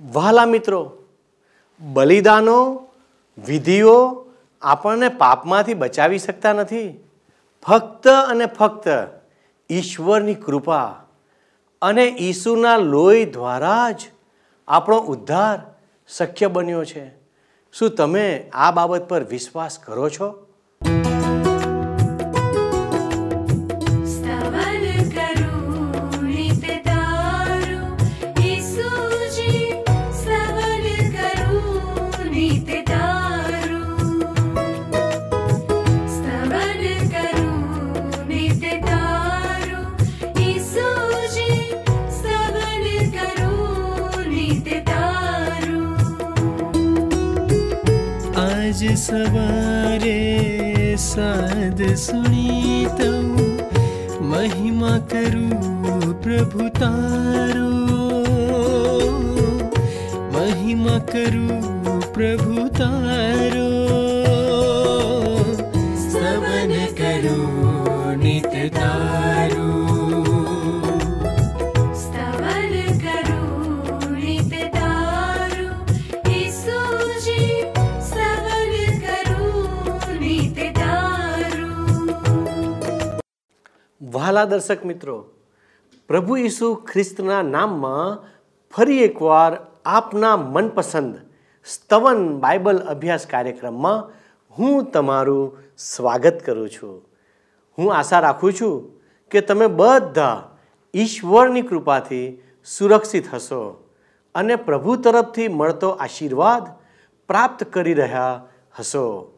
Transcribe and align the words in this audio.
વહાલા 0.00 0.46
મિત્રો, 0.46 1.02
બલિદાનો, 1.80 2.88
વિધિઓ 3.46 4.26
આપણને 4.62 5.08
પાપમાંથી 5.08 5.74
બચાવી 5.74 6.18
શકતા 6.18 6.52
નથી. 6.52 7.00
ફક્ત 7.62 8.08
અને 8.08 8.46
ફક્ત 8.46 8.88
ઈશ્વરની 9.70 10.34
કૃપા 10.34 10.84
અને 11.82 12.04
ઈસુના 12.04 12.76
લોહી 12.76 13.24
દ્વારા 13.24 13.90
જ 13.90 14.00
આપણો 14.68 14.98
ઉદ્ધાર 14.98 15.74
શક્ય 16.08 16.46
બન્યો 16.46 16.84
છે. 16.84 17.10
શું 17.72 17.90
તમે 17.90 18.50
આ 18.52 18.70
બાબત 18.70 19.08
પર 19.08 19.24
વિશ્વાસ 19.24 19.78
કરો 19.78 20.08
છો? 20.08 20.43
सवारे 48.96 50.18
साध 51.00 51.82
सुनीतौ 52.02 53.12
महिमा 54.30 54.92
करु 55.12 55.48
प्रभुतारो 56.24 57.70
महिमा 60.36 60.98
करु 61.12 61.46
प्रभुतारो 62.16 63.68
વહાલા 84.14 84.44
દર્શક 84.44 84.84
મિત્રો, 84.84 85.24
પ્રભુ 86.08 86.36
ઈસુ 86.36 86.74
ખ્રિસ્તના 86.74 87.42
નામમાં 87.42 88.30
ફરી 88.70 89.02
એકવાર 89.02 89.56
આપના 89.84 90.36
મનપસંદ 90.36 91.16
સ્તવન 91.64 92.38
બાઇબલ 92.38 92.78
અભ્યાસ 92.78 93.26
કાર્યક્રમમાં 93.26 94.10
હું 94.58 94.84
તમારું 94.84 95.58
સ્વાગત 95.78 96.42
કરું 96.46 96.70
છું. 96.70 97.02
હું 97.78 97.94
આશા 97.94 98.20
રાખું 98.20 98.52
છું 98.52 99.00
કે 99.30 99.40
તમે 99.40 99.66
બધા 99.66 100.56
ઈશ્વરની 100.94 101.62
કૃપાથી 101.62 102.42
સુરક્ષિત 102.64 103.34
હશો 103.34 103.90
અને 104.34 104.56
પ્રભુ 104.56 104.96
તરફથી 104.96 105.48
મળતો 105.48 105.90
આશીર્વાદ 105.90 106.62
પ્રાપ્ત 107.28 107.64
કરી 107.64 107.94
રહ્યા 107.94 108.44
હશો. 108.78 109.33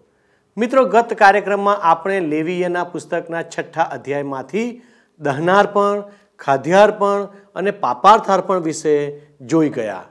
મિત્રો, 0.59 0.85
ગત 0.85 1.15
કાર્યક્રમમાં 1.15 1.81
આપણે 1.83 2.21
લેવીયના 2.21 2.85
પુસ્તકના 2.85 3.43
છઠ્ઠા 3.43 3.83
અધ્યાયમાંથી 3.83 4.83
દહનાર્પણ, 5.21 6.03
ખાદ્યાર્પણ 6.39 7.23
અને 7.55 7.71
પાપાર્થાર્પણ 7.71 8.61
વિશે 8.61 9.21
જોઈ 9.41 9.69
ગયા. 9.69 10.05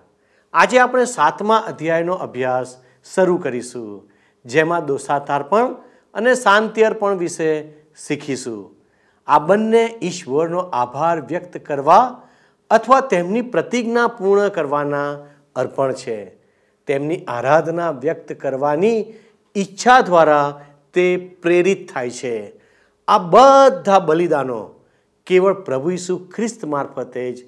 આજે 0.53 0.79
આપણે 0.79 1.05
સાતમા 1.05 1.57
અધ્યાયનો 1.57 2.13
અભ્યાસ 2.13 2.77
શરૂ 3.15 3.37
કરીશું, 3.37 4.09
જેમાં 4.45 4.85
દોષાતાર્પણ 4.85 5.73
અને 6.13 6.35
શાંતિ 6.35 6.81
અર્પણ 6.81 7.17
વિશે 7.17 7.73
શીખીશું. 8.07 8.75
આ 9.27 9.39
બંને 9.39 9.95
ઈશ્વરનો 10.03 10.59
આભાર 10.59 11.21
વ્યક્ત 11.21 11.57
કરવા 11.57 12.21
અથવા 12.69 12.99
તેમની 12.99 13.41
પ્રતિજ્ઞા 13.41 14.07
પૂર્ણ 14.07 14.47
કરવાના 14.47 15.13
અર્પણ 15.55 15.93
છે. 15.93 16.25
તેમની 16.87 17.25
આરાધના 17.27 17.91
વ્યક્ત 17.91 18.33
કરવાની 18.33 19.05
ઈચ્છા 19.57 20.01
દ્વારા 20.01 20.65
તે 20.93 21.17
પ્રેરિત 21.17 21.91
થાય 21.93 22.09
છે. 22.09 22.53
આ 23.07 23.17
બધા 23.17 23.99
બલિદાનો 23.99 24.85
કેવળ 25.27 25.53
પ્રભુ 25.53 25.91
ઈસુ 25.91 26.17
ખ્રિસ્ત 26.17 26.65
મારફતે 26.65 27.31
જ 27.31 27.43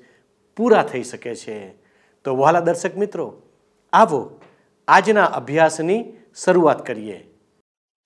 પૂરા 0.57 0.83
થઈ 0.83 1.03
શકે 1.03 1.35
છે. 1.35 1.69
તો 2.25 2.35
વહાલા 2.35 2.59
દર્શક 2.59 2.97
મિત્રો, 2.97 3.41
આવો 3.93 4.39
આજના 4.87 5.23
અભ્યાસની 5.23 6.05
શરૂઆત 6.45 6.85
કરીએ. 6.85 7.29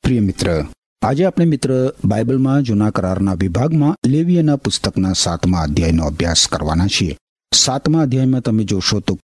પ્રિય 0.04 0.20
મિત્ર, 0.20 0.64
આજે 1.02 1.26
આપણે 1.26 1.46
મિત્ર 1.46 1.94
બાઇબલમાં 2.06 2.62
જૂના 2.62 2.90
કરારના 2.90 3.34
વિભાગમાં 3.34 3.96
લેવીયના 4.08 4.56
પુસ્તકના 4.56 5.14
સાતમા 5.14 5.62
અધ્યાયનો 5.62 6.04
અભ્યાસ 6.04 6.48
કરવાના 6.48 6.88
છીએ. 6.88 7.18
સાતમા 7.54 8.02
અધ્યાયમાં 8.02 8.42
તમે 8.42 8.64
જોશો 8.64 9.00
તો 9.00 9.20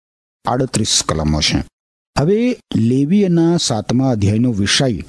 આડત્રીસ 0.48 1.02
કલમો 1.08 1.40
છે. 1.40 1.71
હવે 2.18 2.56
લેવીયના 2.76 3.56
સાતમા 3.56 4.10
અધ્યાયનો 4.10 4.52
વિષય 4.52 5.04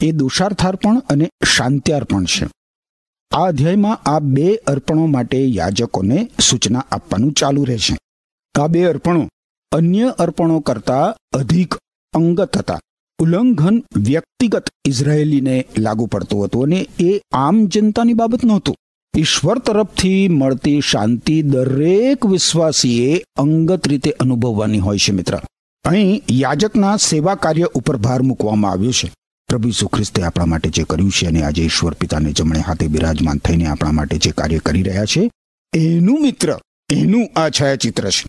એ 0.00 0.12
દોષાર્થાર્પણ 0.12 0.98
અને 0.98 1.30
શાંત્યાર્પણ 1.56 2.24
છે. 2.24 2.46
આ 3.32 3.38
અધ્યાયમાં 3.38 3.96
આ 3.96 4.18
બે 4.18 4.54
અર્પણો 4.54 5.06
માટે 5.06 5.46
યાજકોને 5.46 6.30
સૂચના 6.40 6.84
આપવાનું 6.92 7.32
ચાલુ 7.32 7.64
રહે 7.64 7.78
છે. 7.78 7.98
આ 8.60 8.66
બે 8.66 8.84
અર્પણો 8.84 9.28
અન્ય 9.72 10.14
અર્પણો 10.18 10.60
કરતાં 10.60 11.38
અધિક 11.38 11.74
અંગત 12.12 12.56
હતા. 12.56 12.80
ઉલ્લંઘન 13.18 13.84
વ્યક્તિગત 13.96 14.68
ઇઝરાયેલીને 14.88 15.66
લાગુ 15.78 16.06
પડતું 16.06 16.44
હતું 16.44 16.62
અને 16.62 16.86
એ 17.00 17.20
આમ 17.32 17.66
જનતાની 17.66 18.12
બાબત 18.12 18.44
નહોતું. 18.44 18.76
ઈશ્વર 19.18 19.58
તરફથી 19.58 20.28
મળતી 20.28 20.80
શાંતિ 20.80 21.42
દરેક 21.42 22.26
વિશ્વાસીએ 22.26 23.24
અંગત 23.36 23.88
રીતે 23.88 24.10
અનુભવવાની 24.10 24.78
હોય 24.78 24.98
છે 24.98 25.12
મિત્ર. 25.12 25.40
અહીં 25.84 26.22
યાજકના 26.30 26.96
સેવા 26.96 27.34
કાર્ય 27.34 27.68
ઉપર 27.74 27.96
ભાર 27.96 28.22
મૂકવામાં 28.22 28.72
આવ્યો 28.72 28.92
છે. 28.92 29.12
પ્રભુ 29.48 29.68
ઈસુ 29.68 29.88
ખ્રિસ્તે 29.88 30.22
આપણા 30.22 30.46
માટે 30.46 30.68
જે 30.68 30.82
કર્યું 30.82 31.10
છે 31.10 31.26
અને 31.26 31.42
આજે 31.42 31.62
ઈશ્વર 31.62 31.94
પિતાને 31.94 32.32
જમણે 32.32 32.60
હાથે 32.60 32.86
બિરાજમાન 32.86 33.38
થઈને 33.38 33.66
આપણા 33.66 33.92
માટે 33.92 34.18
જે 34.18 34.30
કાર્ય 34.30 34.58
કરી 34.58 34.82
રહ્યા 34.82 35.04
છે, 35.04 35.30
એનું 35.74 36.22
મિત્ર, 36.22 36.58
એનું 36.90 37.30
આ 37.36 37.48
છાયાચિત્ર 37.48 38.10
છે. 38.10 38.26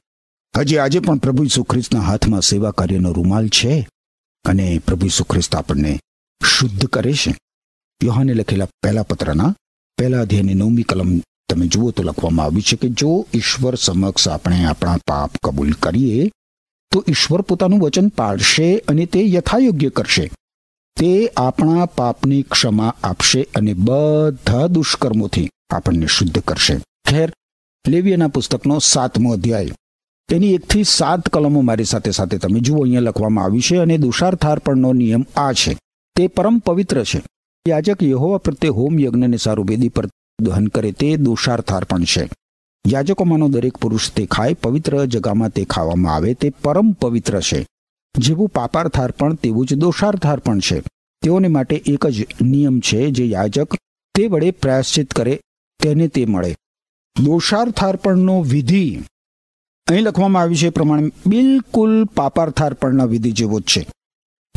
હજી 0.59 0.77
આજે 0.77 0.99
પણ 0.99 1.17
પ્રભુ 1.17 1.43
ઈસુ 1.43 1.67
હાથમાં 1.99 2.41
સેવા 2.41 2.71
કાર્યનો 2.71 3.11
રૂમાલ 3.11 3.47
છે 3.47 3.87
અને 4.45 4.81
પ્રભુ 4.85 5.05
ઈસુ 5.05 5.23
ખ્રિસ્ત 5.23 5.55
આપણને 5.55 5.99
શુદ્ધ 6.45 6.85
કરે 6.85 7.13
છે. 7.13 7.35
યોહાને 8.03 8.33
લખેલા 8.33 8.67
પહેલા 8.83 9.03
પત્રના 9.03 9.55
પહેલા 9.97 10.21
અધ્યાયની 10.21 10.53
નવમી 10.53 10.83
કલમ 10.83 11.21
તમે 11.49 11.67
જુઓ 11.67 11.91
તો 11.91 12.03
લખવામાં 12.03 12.45
આવ્યું 12.45 12.61
છે 12.61 12.75
કે 12.75 12.89
જો 12.89 13.25
ઈશ્વર 13.33 13.75
સમક્ષ 13.75 14.27
આપણે 14.27 14.65
આપણા 14.65 14.97
પાપ 15.07 15.31
કબૂલ 15.43 15.73
કરીએ 15.73 16.31
તો 16.93 17.05
ઈશ્વર 17.07 17.41
પોતાનું 17.41 17.79
વચન 17.79 18.07
પાળશે 18.07 18.77
અને 18.77 19.05
તે 19.05 19.31
યથાયોગ્ય 19.31 19.89
કરશે. 19.89 20.31
તે 20.99 21.31
આપણા 21.37 21.85
પાપની 21.85 22.41
ક્ષમા 22.41 22.95
આપશે 23.03 23.47
અને 23.55 23.73
બધા 23.73 24.67
દુષ્કર્મોથી 24.67 25.49
આપણને 25.69 26.05
શુદ્ધ 26.05 26.39
કરશે. 26.39 26.77
ખેર, 27.09 27.33
લેવિયના 27.87 28.27
પુસ્તકનો 28.27 28.79
સાતમો 28.79 29.33
અધ્યાય. 29.33 29.71
તેની 30.29 30.53
એકથી 30.53 30.83
સાત 30.83 31.29
કલમો 31.29 31.61
મારી 31.61 31.83
સાથે 31.83 32.11
સાથે 32.11 32.37
તમે 32.37 32.59
જુઓ, 32.59 32.81
અહીંયા 32.81 32.99
લખવામાં 32.99 33.45
આવી 33.45 33.61
છે, 33.61 33.77
અને 33.77 33.97
દુષાર્થાર્પણનો 33.97 34.93
નિયમ 34.93 35.25
આ 35.35 35.51
છે. 35.51 35.77
તે 36.15 36.27
પરમ 36.27 36.59
પવિત્ર 36.59 37.03
છે. 37.03 37.23
યાજક 37.67 38.03
યહોવા 38.03 38.37
પ્રત્યે 38.37 38.69
હોમ 38.69 38.99
યજ્ઞને 38.99 39.37
સારું 39.37 39.65
વેદી 39.65 39.89
પર 39.89 40.07
દહન 40.41 40.67
કરે 40.67 40.91
તે 40.91 41.17
દોષાર્થાર્પણ 41.17 42.03
છે. 42.03 42.29
યાજકોમાંનો 42.87 43.49
દરેક 43.49 43.77
પુરુષ 43.77 44.11
તે 44.11 44.25
ખાય, 44.25 44.53
પવિત્ર 44.53 45.05
જગામાં 45.05 45.49
તે 45.49 45.65
ખાવામાં 45.65 46.15
આવે, 46.15 46.33
તે 46.33 46.49
પરમ 46.49 46.91
પવિત્ર 46.91 47.39
છે. 47.39 47.67
જેવું 48.17 48.49
પાપાર્થાર્પણ 48.49 49.33
તેવું 49.33 49.65
જ 49.65 49.73
દોષાર્થાર્પણ 49.73 50.59
છે. 50.59 50.79
તેઓને 51.21 51.47
માટે 51.47 51.75
એક 51.75 52.07
જ 52.07 52.27
નિયમ 52.41 52.79
છે 52.79 53.11
જે 53.11 53.25
યાજક 53.25 53.75
તે 54.15 54.27
વડે 54.27 54.51
પ્રાયશ્ચિત 54.51 55.13
કરે, 55.13 55.41
તેને 55.83 56.07
તે 56.07 56.25
મળે. 56.25 56.55
દોષાર્થાર્પણનો 57.23 58.41
વિધિ. 58.41 58.99
અહીં 59.89 60.03
લખવામાં 60.03 60.41
આવ્યું 60.41 60.57
છે 60.57 60.67
એ 60.67 60.69
પ્રમાણે 60.69 61.11
બિલકુલ 61.27 62.05
પાપાર્થાર્પણના 62.05 63.05
વિધિ 63.05 63.31
જેવો 63.31 63.59
જ 63.59 63.63
છે. 63.63 63.87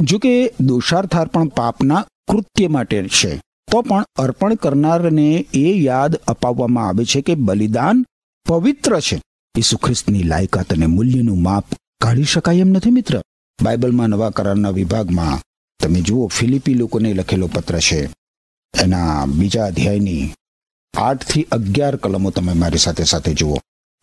જો 0.01 0.19
કે 0.19 0.53
દોષાર્થાર્પણ 0.61 1.47
પાપના 1.47 2.07
કૃત્ય 2.29 2.67
માટે 2.67 3.09
છે. 3.09 3.41
તો 3.73 3.83
પણ 3.83 4.05
અર્પણ 4.17 4.55
કરનારને 4.55 5.47
એ 5.55 5.73
યાદ 5.73 6.17
અપાવવામાં 6.17 6.89
આવે 6.89 7.05
છે 7.05 7.21
કે 7.21 7.35
બલિદાન 7.35 8.07
પવિત્ર 8.47 9.01
છે. 9.01 9.23
ઈસુ 9.59 9.77
ખ્રિસ્તની 9.77 10.23
લાયકાત 10.23 10.73
અને 10.73 10.87
મૂલ્યનું 10.87 11.43
માપ 11.43 11.67
કાઢી 12.01 12.25
શકાય 12.25 12.57
એમ 12.57 12.69
નથી 12.69 12.91
મિત્ર. 12.91 13.23
બાઇબલમાં 13.63 14.09
નવા 14.09 14.31
કરારના 14.31 14.71
વિભાગમાં 14.71 15.43
તમે 15.83 16.01
જુઓ, 16.01 16.27
ફિલિપી 16.27 16.75
લોકોને 16.75 17.15
લખેલો 17.15 17.47
પત્ર 17.47 17.79
છે. 17.79 18.09
એના 18.83 19.27
બીજા 19.27 19.67
અધ્યાયની 19.67 20.33
આઠથી 20.95 21.43
અગિયાર 21.43 21.97
કલમો 21.97 22.31
તમે 22.31 22.53
મારી 22.53 22.79
સાથે 22.79 23.05
સાથે 23.05 23.35
જુઓ. 23.35 23.55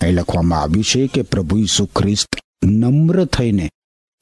અહીં 0.01 0.13
લખવામાં 0.13 0.61
આવ્યું 0.61 0.83
છે 0.83 1.07
કે 1.07 1.21
પ્રભુ 1.21 1.57
ઈસુ 1.57 1.85
ખ્રિસ્ત 1.85 2.35
નમ્ર 2.65 3.25
થઈને 3.25 3.69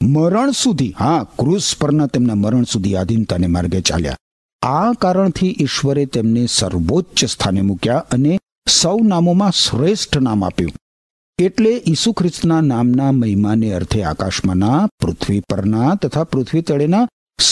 મરણ 0.04 0.52
સુધી, 0.52 0.96
હા, 1.00 1.28
ક્રુસ 1.40 1.76
પરના 1.80 2.08
તેમના 2.08 2.36
મરણ 2.36 2.64
સુધી 2.64 2.96
આધીનતાને 2.96 3.48
માર્ગે 3.48 3.82
ચાલ્યા. 3.82 4.18
આ 4.62 4.94
કારણથી 4.94 5.58
ઈશ્વરે 5.60 6.06
તેમને 6.06 6.46
સર્વોચ્ચ 6.46 7.26
સ્થાને 7.26 7.62
મૂક્યા 7.62 7.98
અને 7.98 8.40
સૌ 8.72 9.00
નામોમાં 9.04 9.52
શ્રેષ્ઠ 9.52 10.18
નામ 10.18 10.46
આપ્યું. 10.46 10.72
એટલે 11.44 11.82
ઈસુ 11.88 12.12
ખ્રિસ્તના 12.12 12.62
નામના 12.62 13.12
મહિમાને 13.12 13.74
અર્થે 13.74 14.04
આકાશમાંના, 14.04 14.88
પૃથ્વી 15.00 15.42
પરના 15.50 15.96
તથા 15.96 16.24
પૃથ્વી 16.24 16.62
તળેના 16.62 17.08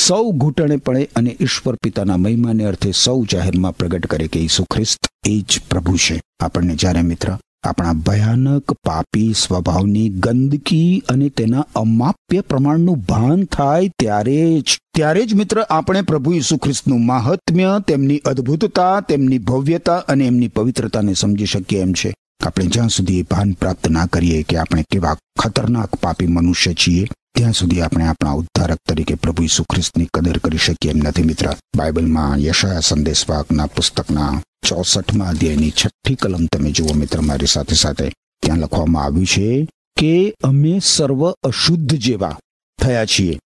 સૌ 0.08 0.32
ઘૂંટણે 0.32 0.78
પડે 0.78 1.10
અને 1.16 1.38
ઈશ્વર 1.42 1.76
પિતાના 1.76 2.18
મહિમાને 2.18 2.64
અર્થે 2.64 2.92
સૌ 2.92 3.26
જાહેરમાં 3.32 3.78
પ્રગટ 3.78 4.06
કરે 4.06 4.28
કે 4.28 4.40
ઈસુ 4.40 4.64
ખ્રિસ્ત 4.64 5.08
એ 5.28 5.40
જ 5.40 5.62
પ્રભુ 5.70 5.98
છે. 5.98 6.22
આપણને 6.40 6.76
જ્યારે 6.76 7.02
મિત્ર 7.02 7.38
આપણા 7.64 7.94
ભયાનક 7.94 8.72
પાપી 8.72 9.34
સ્વભાવની 9.34 10.10
ગંદકી 10.10 11.04
અને 11.10 11.30
તેના 11.30 11.66
અમાપ્ય 11.76 12.42
પ્રમાણનું 12.42 13.00
ભાન 13.00 13.44
થાય 13.44 13.90
ત્યારે 14.00 14.62
જ 14.62 14.78
ત્યારે 15.00 15.26
જ 15.26 15.34
મિત્ર, 15.34 15.62
આપણે 15.62 16.02
પ્રભુ 16.02 16.34
ઈસુ 16.34 16.58
ખ્રિસ્તનું 16.58 17.06
મહાત્મ્ય, 17.06 17.80
તેમની 17.88 18.18
અદ્ભુતતા, 18.18 19.02
તેમની 19.02 19.38
ભવ્યતા 19.38 19.98
અને 19.98 20.28
એમની 20.28 20.48
પવિત્રતાને 20.48 21.14
સમજી 21.14 21.46
શકીએ 21.46 21.82
એમ 21.82 21.94
છે. 21.94 22.14
આપણે 22.46 22.66
જ્યાં 22.66 22.90
સુધી 22.90 23.22
ભાન 23.22 23.52
પ્રાપ્ત 23.52 23.88
ના 23.88 24.06
કરીએ 24.06 24.44
કે 24.44 24.58
આપણે 24.58 24.84
કેવા 24.92 25.18
ખતરનાક 25.40 25.96
પાપી 25.96 26.28
મનુષ્ય 26.28 26.74
છીએ, 26.74 27.08
ત્યાં 27.36 27.54
સુધી 27.54 27.82
આપણે 27.82 28.06
આપણા 28.06 28.32
ઉદ્ધારક 28.32 28.78
તરીકે 28.90 29.16
પ્રભુ 29.16 29.44
ઈસુ 29.44 29.64
ખ્રિસ્તની 29.64 30.08
કદર 30.14 30.38
કરી 30.38 30.58
શકીએ 30.58 30.92
એમ 30.92 30.98
નથી 30.98 31.24
મિત્ર. 31.24 31.56
બાઇબલમાં 31.78 32.38
યશાયા 32.38 32.80
સંદેશવાકના 32.80 33.66
પુસ્તકના 33.66 34.42
ચોસઠમાં 34.68 35.30
અધ્યાયની 35.30 35.72
છઠ્ઠી 35.72 36.16
કલમ 36.16 36.46
તમે 36.46 36.72
જુઓ 36.72 36.94
મિત્ર, 36.94 37.22
મારી 37.22 37.46
સાથે 37.46 37.76
સાથે. 37.76 38.10
ત્યાં 38.42 38.58
લખવામાં 38.58 39.04
આવ્યું 39.04 39.26
છે 39.26 39.70
કે 40.00 40.36
અમે 40.44 40.80
સર્વ 40.84 41.30
અશુદ્ધ 41.30 41.96
જેવા 41.96 42.38
થયા 42.82 43.06
છીએ. 43.06 43.40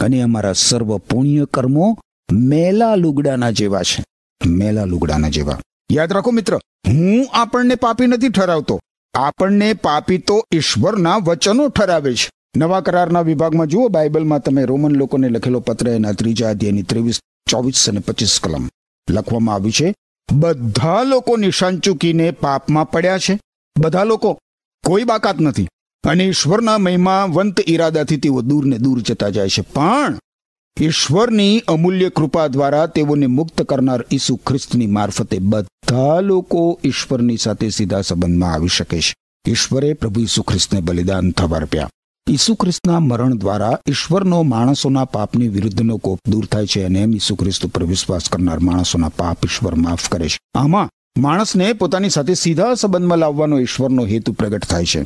અને 0.00 0.20
અમારા 0.22 0.52
સર્વ 0.52 0.98
પુણ્ય 0.98 1.44
કર્મો 1.44 1.98
મેલા 2.32 2.94
લુગડાના 2.94 3.50
જેવા 3.50 3.82
છે. 3.82 4.04
મેલા 4.46 4.84
લુગડાના 4.84 5.28
જેવા. 5.28 5.58
યાદ 5.92 6.12
રાખો 6.12 6.30
મિત્ર, 6.30 6.58
હું 6.88 7.28
આપણને 7.32 7.74
પાપી 7.74 8.06
નથી 8.06 8.28
ઠરાવતો. 8.28 8.80
આપણને 9.14 9.72
પાપી 9.72 10.18
તો 10.18 10.44
ઈશ્વરના 10.54 11.16
વચનો 11.16 11.68
ઠરાવે 11.68 12.14
છે. 12.14 12.30
નવા 12.56 12.80
કરારના 12.80 13.20
વિભાગમાં 13.20 13.66
જુઓ, 13.66 13.88
બાઇબલમાં 13.88 14.40
તમે 14.40 14.64
રોમન 14.64 14.96
લોકોને 14.96 15.28
લખેલો 15.28 15.60
પત્ર 15.60 15.88
એના 15.88 16.12
ત્રીજા 16.12 16.50
અધ્યાયની 16.50 16.82
ત્રેવીસ, 16.82 17.20
ચોવીસ 17.50 17.88
અને 17.88 18.00
પચીસ 18.00 18.40
કલમ. 18.42 18.68
લખવામાં 19.10 19.54
આવ્યું 19.54 19.72
છે, 19.72 19.94
બધા 20.32 21.02
લોકો 21.02 21.36
નિશાન 21.36 21.78
ચૂકીને 21.78 22.30
પાપમાં 22.30 22.90
પડ્યા 22.90 23.18
છે. 23.18 23.40
બધા 23.78 24.04
લોકો, 24.04 24.38
કોઈ 24.84 25.04
બાકાત 25.04 25.40
નથી. 25.40 25.68
અને 26.08 26.24
ઈશ્વરના 26.24 26.78
મહિમાવંત 26.78 27.60
ઈરાદાથી 27.68 28.16
તેઓ 28.16 28.40
દૂર 28.40 28.66
ને 28.66 28.78
દૂર 28.78 29.00
જતા 29.00 29.28
જાય 29.28 29.48
છે. 29.48 29.62
પણ 29.62 30.18
ઈશ્વરની 30.80 31.62
અમૂલ્ય 31.68 32.08
કૃપા 32.08 32.46
દ્વારા 32.46 32.86
તેઓને 32.86 33.26
મુક્ત 33.26 33.62
કરનાર 33.62 34.04
ઈસુ 34.12 34.36
ખ્રિસ્તની 34.36 34.86
મારફતે 34.86 35.38
બધા 35.38 36.20
લોકો 36.20 36.80
ઈશ્વરની 36.84 37.36
સાથે 37.36 37.70
સીધા 37.70 38.00
સંબંધમાં 38.00 38.52
આવી 38.52 38.68
શકે 38.68 39.00
છે. 39.00 39.14
ઈશ્વરે 39.48 39.92
પ્રભુ 39.92 40.20
ઈસુ 40.20 40.42
ખ્રિસ્તને 40.42 40.80
બલિદાન 40.80 41.30
થવાર્પ્યા 41.30 41.90
ઈસુ 42.30 42.54
ખ્રિસ્તના 42.54 43.00
મરણ 43.00 43.38
દ્વારા 43.38 43.78
ઈશ્વરનો 43.88 44.42
માણસોના 44.42 45.04
પાપની 45.04 45.48
વિરુદ્ધનો 45.48 45.96
કોપ 45.96 46.18
દૂર 46.28 46.46
થાય 46.46 46.66
છે 46.66 46.82
અને 46.82 47.02
એમ 47.02 47.14
ઈસુ 47.14 47.34
ખ્રિસ્ત 47.34 47.66
ઉપર 47.66 47.84
વિશ્વાસ 47.84 48.28
કરનાર 48.28 48.58
માણસોના 48.58 49.08
પાપ 49.08 49.38
ઈશ્વર 49.44 49.74
માફ 49.74 50.08
કરે 50.08 50.28
છે. 50.28 50.38
આમાં 50.54 50.90
માણસને 51.20 51.72
પોતાની 51.72 52.10
સાથે 52.10 52.34
સીધા 52.34 52.74
સંબંધમાં 52.74 53.18
લાવવાનો 53.18 53.60
ઈશ્વરનો 53.60 54.06
હેતુ 54.06 54.32
પ્રગટ 54.32 54.64
થાય 54.64 54.84
છે. 54.84 55.04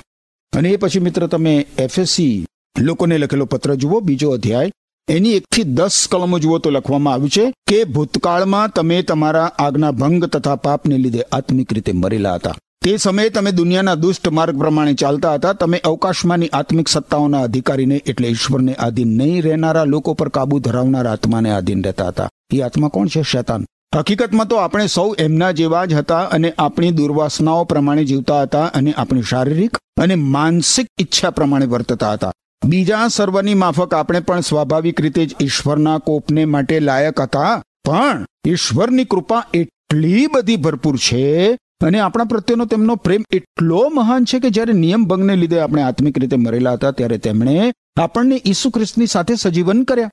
અને 0.57 0.71
એ 0.71 0.77
પછી 0.77 1.01
મિત્ર 1.01 1.27
તમે 1.27 1.67
એફએસસી 1.79 2.47
લોકોને 2.81 3.19
લખેલો 3.19 3.45
પત્ર 3.45 3.75
જુઓ, 3.75 4.01
બીજો 4.01 4.31
અધ્યાય. 4.31 4.73
એની 5.09 5.33
એકથી 5.33 5.63
દસ 5.63 6.09
કલમો 6.11 6.39
જુઓ 6.39 6.59
તો 6.59 6.71
લખવામાં 6.71 7.15
આવ્યું 7.15 7.31
છે 7.31 7.53
કે 7.67 7.85
ભૂતકાળમાં 7.85 8.73
તમે 8.73 9.03
તમારા 9.03 9.53
આજ્ઞા 9.59 9.91
ભંગ 9.91 10.25
તથા 10.25 10.57
પાપને 10.57 10.99
લીધે 10.99 11.23
આત્મિક 11.23 11.73
રીતે 11.73 11.93
મરેલા 11.93 12.35
હતા. 12.35 12.55
તે 12.85 12.97
સમયે 12.97 13.29
તમે 13.29 13.51
દુનિયાના 13.51 13.95
દુષ્ટ 13.95 14.29
માર્ગ 14.29 14.59
પ્રમાણે 14.59 14.95
ચાલતા 14.95 15.35
હતા. 15.35 15.53
તમે 15.53 15.79
અવકાશમાંની 15.79 16.49
આત્મિક 16.49 16.89
સત્તાઓના 16.89 17.41
અધિકારીને 17.41 18.03
એટલે 18.07 18.29
ઈશ્વરને 18.29 18.75
આધીન 18.75 19.17
નહીં 19.17 19.43
રહેનારા 19.43 19.85
લોકો 19.85 20.15
પર 20.15 20.29
કાબુ 20.29 20.59
ધરાવનારા 20.59 21.13
આત્માને 21.13 21.51
આધીન 21.51 21.83
રહેતા 21.83 22.09
હતા. 22.09 22.29
એ 22.55 22.61
આત્મા 22.61 22.89
કોણ 22.89 23.07
છે? 23.07 23.23
શૈતાન. 23.23 23.65
હકીકતમાં 23.97 24.47
તો 24.47 24.57
આપણે 24.57 24.87
સૌ 24.87 25.15
એમના 25.19 25.51
જેવા 25.51 25.85
જ 25.85 25.95
હતા 25.95 26.21
અને 26.21 26.53
આપણી 26.59 26.91
દુર્વાસનાઓ 26.91 27.65
પ્રમાણે 27.65 28.05
જીવતા 28.05 28.43
હતા 28.43 28.65
અને 28.65 28.93
આપણી 28.93 29.23
શારીરિક 29.23 29.77
અને 30.01 30.15
માનસિક 30.15 30.87
ઈચ્છા 31.01 31.31
પ્રમાણે 31.31 31.67
વર્તતા 31.67 32.13
હતા. 32.13 32.33
બીજા 32.65 33.09
સર્વની 33.09 33.55
માફક 33.55 33.95
આપણે 33.95 34.21
પણ 34.21 34.41
સ્વાભાવિક 34.41 35.01
રીતે 35.01 35.27
જ 35.27 35.37
ઈશ્વરના 35.43 35.99
કોપને 35.99 36.45
માટે 36.45 36.81
લાયક 36.81 37.21
હતા. 37.21 37.63
પણ 37.85 38.27
ઈશ્વરની 38.49 39.05
કૃપા 39.05 39.45
એટલી 39.55 40.27
બધી 40.27 40.57
ભરપૂર 40.57 40.97
છે 40.97 41.55
અને 41.55 41.99
આપણા 41.99 42.25
પ્રત્યેનો 42.25 42.65
તેમનો 42.65 42.97
પ્રેમ 42.97 43.23
એટલો 43.31 43.89
મહાન 43.89 44.25
છે 44.25 44.39
કે 44.39 44.51
જ્યારે 44.51 44.73
નિયમ 44.73 45.05
ભંગને 45.05 45.37
લીધે 45.37 45.61
આપણે 45.61 45.83
આત્મિક 45.83 46.19
રીતે 46.19 46.37
મરેલા 46.37 46.73
હતા 46.73 46.91
ત્યારે 46.91 47.19
તેમણે 47.19 47.73
આપણને 48.01 48.43
ઈસુ 48.47 48.71
ખ્રિસ્તની 48.71 49.07
સાથે 49.07 49.35
સજીવન 49.35 49.83
કર્યા. 49.83 50.11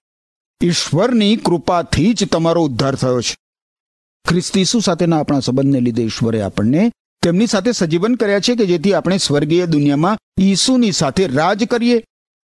ઈશ્વરની 0.63 1.35
કૃપાથી 1.35 2.13
જ 2.13 2.27
તમારો 2.27 2.61
ઉદ્ધાર 2.61 2.95
થયો 2.95 3.21
છે. 3.21 3.37
ખ્રિસ્ત 4.25 4.57
ઈસુ 4.57 4.79
સાથેના 4.79 5.19
આપણા 5.19 5.39
સંબંધને 5.39 5.79
લીધે 5.79 6.03
ઈશ્વરે 6.03 6.41
આપણને 6.41 6.81
તેમની 7.23 7.47
સાથે 7.47 7.71
સજીવન 7.71 8.15
કર્યા 8.15 8.39
છે 8.39 8.53
કે 8.55 8.65
જેથી 8.65 8.93
આપણે 8.93 9.17
સ્વર્ગીય 9.17 9.65
દુનિયામાં 9.65 10.19
ઈસુની 10.39 10.91
સાથે 10.91 11.27
રાજ 11.27 11.63
કરીએ. 11.63 11.95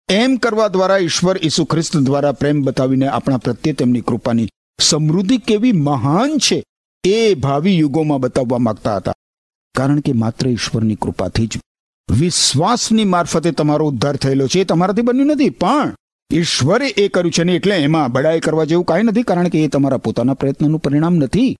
એમ 0.09 0.37
કરવા 0.37 0.67
દ્વારા 0.67 0.97
ઈશ્વર 0.97 1.37
ઈસુ 1.43 1.65
ખ્રિસ્ત 1.65 1.97
દ્વારા 1.97 2.31
પ્રેમ 2.31 2.63
બતાવીને 2.63 3.07
આપણા 3.07 3.37
પ્રત્યે 3.37 3.73
તેમની 3.73 4.01
કૃપાની 4.01 4.47
સમૃદ્ધિ 4.79 5.37
કેવી 5.37 5.71
મહાન 5.71 6.33
છે 6.37 6.57
એ 7.03 7.19
ભાવિ 7.35 7.73
યુગોમાં 7.77 8.23
બતાવવા 8.23 8.59
માંગતા 8.59 8.95
હતા. 8.97 9.13
કારણ 9.75 9.99
કે 9.99 10.13
માત્ર 10.13 10.49
ઈશ્વરની 10.49 10.95
કૃપાથી 10.95 11.47
જ 11.47 11.61
વિશ્વાસની 12.09 13.05
મારફતે 13.05 13.51
તમારો 13.51 13.87
ઉદ્ધાર 13.87 14.15
થયેલો 14.15 14.47
છે 14.47 14.61
એ 14.61 14.69
તમારાથી 14.71 15.01
બન્યું 15.01 15.27
નથી, 15.27 15.49
પણ 15.49 15.93
ઈશ્વરે 16.31 16.87
એ 16.87 17.07
કર્યું 17.07 17.31
છે 17.31 17.43
ને 17.43 17.55
એટલે 17.55 17.77
એમાં 17.77 18.11
બડાઈ 18.11 18.39
કરવા 18.39 18.65
જેવું 18.65 18.85
કાંઈ 18.85 19.03
નથી 19.03 19.27
કારણ 19.29 19.47
કે 19.47 19.63
એ 19.63 19.67
તમારા 19.67 19.97
પોતાના 19.97 20.33
પ્રયત્નનું 20.33 20.79
પરિણામ 20.79 21.15
નથી. 21.15 21.55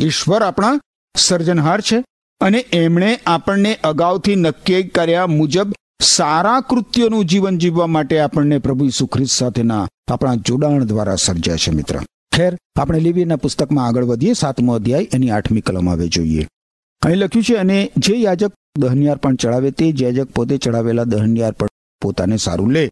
ઈશ્વર 0.00 0.42
આપણા 0.42 0.80
સર્જનહાર 1.16 1.80
છે 1.80 2.04
અને 2.40 2.58
એમણે 2.58 3.18
આપણને 3.26 3.74
અગાઉથી 3.74 4.36
નક્કી 4.36 4.82
કર્યા 4.82 5.26
મુજબ 5.26 5.72
સારા 6.00 6.60
કૃત્યોનું 6.60 7.24
જીવન 7.24 7.58
જીવવા 7.58 7.86
માટે 7.86 8.20
આપણને 8.20 8.58
પ્રભુ 8.58 8.84
ઈસુ 8.84 9.08
સાથેના 9.24 9.88
આપણા 10.08 10.34
જોડાણ 10.34 10.84
દ્વારા 10.84 11.16
સર્જ્યા 11.16 11.56
છે 11.56 11.70
મિત્ર. 11.70 11.98
ખેર, 12.36 12.56
આપણે 12.76 13.00
લેવીના 13.00 13.36
પુસ્તકમાં 13.36 13.86
આગળ 13.86 14.04
વધીએ, 14.04 14.32
સાતમો 14.32 14.74
અધ્યાય, 14.74 15.08
એની 15.12 15.30
આઠમી 15.30 15.60
કલમ 15.60 15.90
આવે 15.90 16.08
જોઈએ. 16.08 16.48
અહીં 17.02 17.16
લખ્યું 17.16 17.44
છે, 17.44 17.54
અને 17.54 17.92
જે 17.96 18.14
યાજક 18.14 18.52
દહનિયાર 18.78 19.16
પણ 19.16 19.34
ચડાવે 19.34 19.70
તે 19.70 19.94
યાજક 20.00 20.30
પોતે 20.30 20.58
ચડાવેલા 20.58 21.04
દહનિયાર 21.04 21.52
પણ 21.52 21.68
પોતાને 22.00 22.36
સારું 22.36 22.72
લે. 22.72 22.90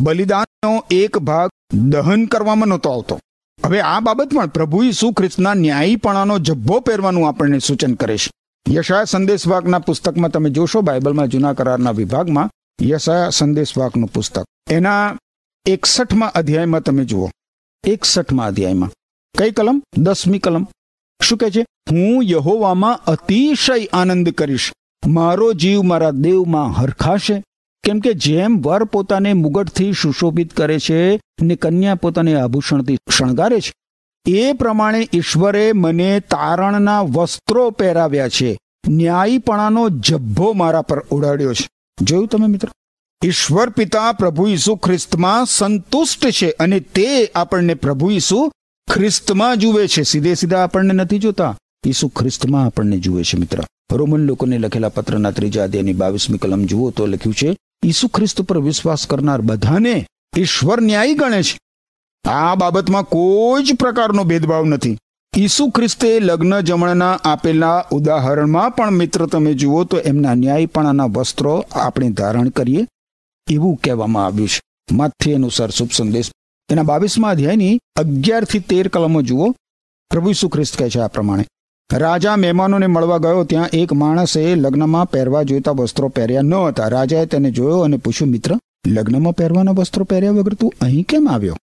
બલિદાનનો 0.00 0.84
એક 0.90 1.18
ભાગ 1.18 1.50
દહન 1.74 2.26
કરવામાં 2.26 2.68
નહોતો 2.68 2.90
આવતો. 2.90 3.20
હવે 3.66 3.80
આ 3.80 4.00
બાબત 4.00 4.28
પણ 4.34 4.46
પ્રભુ 4.46 4.82
ઈસુ 4.82 5.12
ખ્રિસ્તના 5.12 5.54
ન્યાયીપણાનો 5.54 6.38
જબ્બો 6.38 6.80
પહેરવાનું 6.80 7.28
આપણને 7.28 7.58
સૂચન 7.58 7.94
કરે 7.94 8.18
છે. 8.18 8.30
યશાયા 8.74 9.04
સંદેશવાકના 9.04 9.78
પુસ્તકમાં 9.78 10.30
તમે 10.30 10.50
જોશો, 10.50 10.80
બાઇબલમાં 10.80 11.28
જૂના 11.28 11.52
કરારના 11.52 11.90
વિભાગમાં 11.90 12.50
યશાયા 12.82 13.28
સંદેશવાકનું 13.30 14.08
પુસ્તક. 14.08 14.44
એના 14.70 15.16
એકસઠમાં 15.66 16.32
અધ્યાયમાં 16.32 16.80
તમે 16.80 17.04
જુઓ. 17.04 17.28
એકસઠમાં 17.84 18.46
અધ્યાયમાં. 18.46 18.90
કઈ 19.38 19.50
કલમ? 19.50 19.82
દસમી 19.98 20.38
કલમ. 20.38 20.66
શું 21.22 21.38
કહે 21.38 21.50
છે? 21.50 21.66
હું 21.90 22.22
યહોવામાં 22.24 23.04
અતિશય 23.04 23.86
આનંદ 23.92 24.28
કરીશ. 24.28 24.72
મારો 25.06 25.52
જીવ 25.52 25.82
મારા 25.82 26.10
દેવમાં 26.10 26.70
હરખાશે. 26.70 27.44
કેમ 27.86 28.00
કે 28.00 28.12
જેમ 28.12 28.62
વર 28.62 28.84
પોતાને 28.84 29.32
મુગટથી 29.32 29.92
સુશોભિત 29.92 30.56
કરે 30.56 30.78
છે, 30.78 31.20
ને 31.42 31.56
કન્યા 31.56 31.94
પોતાને 31.94 32.40
આભૂષણથી 32.40 32.98
શણગારે 33.18 33.60
છે. 33.60 33.72
એ 34.30 34.52
પ્રમાણે 34.52 35.08
ઈશ્વરે 35.12 35.72
મને 35.72 36.20
તારણના 36.20 37.00
વસ્ત્રો 37.00 37.70
પહેરાવ્યા 37.70 38.28
છે. 38.28 38.58
ન્યાયીપણાનો 38.88 39.88
જબ્બો 39.88 40.52
મારા 40.52 40.82
પર 40.82 40.98
ઉડાડ્યો 40.98 41.54
છે. 41.54 41.68
જોયું 42.02 42.28
તમે 42.28 42.46
મિત્ર? 42.46 42.68
ઈશ્વર 43.24 43.70
પિતા 43.70 44.12
પ્રભુ 44.12 44.46
ઈસુ 44.46 44.76
ખ્રિસ્તમાં 44.76 45.44
સંતુષ્ટ 45.44 46.30
છે 46.30 46.50
અને 46.50 46.80
તે 46.80 47.26
આપણને 47.26 47.74
પ્રભુ 47.74 48.10
ઈસુ 48.10 48.52
ખ્રિસ્તમાં 48.94 49.56
જુએ 49.56 49.86
છે. 49.86 50.02
સીધે 50.02 50.34
સીધા 50.34 50.64
આપણને 50.64 50.94
નથી 50.94 51.18
જોતા. 51.18 51.58
ઈસુ 51.86 52.08
ખ્રિસ્તમાં 52.08 52.66
આપણને 52.66 52.98
જુએ 52.98 53.22
છે 53.22 53.38
મિત્ર. 53.38 53.58
રોમન 53.92 54.20
લોકોને 54.20 54.58
લખેલા 54.58 54.88
પત્રના 54.88 55.30
ત્રીજા 55.30 55.64
અધ્યાયની 55.64 55.92
બાવીસમી 55.92 56.38
કલમ 56.38 56.64
જુઓ 56.64 56.90
તો 56.90 57.06
લખ્યું 57.06 57.34
છે 57.34 57.56
ઈસુ 57.86 58.08
ખ્રિસ્ત 58.08 58.42
પર 58.42 58.60
વિશ્વાસ 58.60 59.06
કરનાર 59.06 59.40
બધાને 59.40 60.06
ઈશ્વર 60.36 60.80
ન્યાયી 60.80 61.14
ગણે 61.14 61.42
છે. 61.42 61.58
આ 62.28 62.54
બાબતમાં 62.54 63.02
કોઈ 63.02 63.64
જ 63.64 63.74
પ્રકારનો 63.74 64.24
ભેદભાવ 64.24 64.64
નથી. 64.64 64.98
ઈસુ 65.36 65.70
ખ્રિસ્તે 65.70 66.20
લગ્ન 66.20 66.60
જમણના 66.60 67.12
આપેલા 67.24 67.84
ઉદાહરણમાં 67.90 68.70
પણ 68.70 68.90
મિત્ર 68.90 69.26
તમે 69.26 69.54
જુઓ 69.54 69.84
તો 69.84 69.98
એમના 69.98 70.34
ન્યાયપણાના 70.34 71.04
વસ્ત્રો 71.04 71.64
આપણે 71.72 72.10
ધારણ 72.10 72.48
કરીએ 72.48 72.86
એવું 73.50 73.76
કહેવામાં 73.76 74.26
આવ્યું 74.26 74.48
છે. 74.48 74.60
માથે 74.92 75.34
અનુસાર 75.34 75.70
શુભ 75.70 75.90
સંદેશ. 75.92 76.30
એના 76.70 76.82
બાવીસમાં 76.82 77.30
અધ્યાયની 77.30 77.78
અગિયારથી 77.96 78.58
તેર 78.58 78.88
કલમો 78.88 79.22
જુઓ. 79.22 79.50
પ્રભુ 80.10 80.30
ઈસુ 80.30 80.48
ખ્રિસ્ત 80.48 80.76
કહે 80.76 80.90
છે 80.90 81.00
આ 81.00 81.08
પ્રમાણે. 81.08 81.44
રાજા 81.92 82.36
મહેમાનોને 82.36 82.86
મળવા 82.86 83.18
ગયો, 83.18 83.44
ત્યાં 83.44 83.68
એક 83.68 83.92
માણસે 83.92 84.54
લગ્નમાં 84.54 85.10
પહેરવા 85.10 85.42
જોઈતા 85.42 85.70
વસ્ત્રો 85.70 86.08
પહેર્યા 86.08 86.42
ન 86.42 86.54
હતા. 86.54 86.88
રાજાએ 86.88 87.26
તેને 87.26 87.50
જોયો 87.50 87.80
અને 87.80 87.96
પૂછ્યું, 87.96 88.30
મિત્ર, 88.30 88.54
લગ્નમાં 88.86 89.32
પહેરવાના 89.32 89.72
વસ્ત્રો 89.72 90.04
પહેર્યા 90.04 90.30
વગર 90.30 90.54
તું 90.54 90.72
અહીં 90.80 91.02
કેમ 91.02 91.28
આવ્યો? 91.30 91.56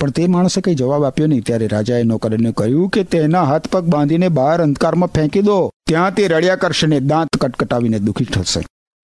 પણ 0.00 0.10
તે 0.10 0.26
માણસે 0.26 0.60
કંઈ 0.60 0.74
જવાબ 0.74 1.04
આપ્યો 1.04 1.26
નહીં. 1.26 1.42
ત્યારે 1.42 1.66
રાજાએ 1.66 2.02
નોકરને 2.02 2.52
કહ્યું 2.52 2.88
કે 2.88 3.04
તેના 3.04 3.42
હાથ 3.42 3.66
પગ 3.66 3.84
બાંધીને 3.84 4.28
બહાર 4.28 4.62
અંધકારમાં 4.62 5.08
ફેંકી 5.08 5.40
દો. 5.40 5.70
ત્યાં 5.86 6.14
તે 6.14 6.28
રડ્યા 6.28 6.56
કરશે 6.56 6.86
ને 6.86 7.00
દાંત 7.00 7.36
કટકટાવીને 7.36 7.98
દુઃખી 7.98 8.24
થશે 8.24 8.60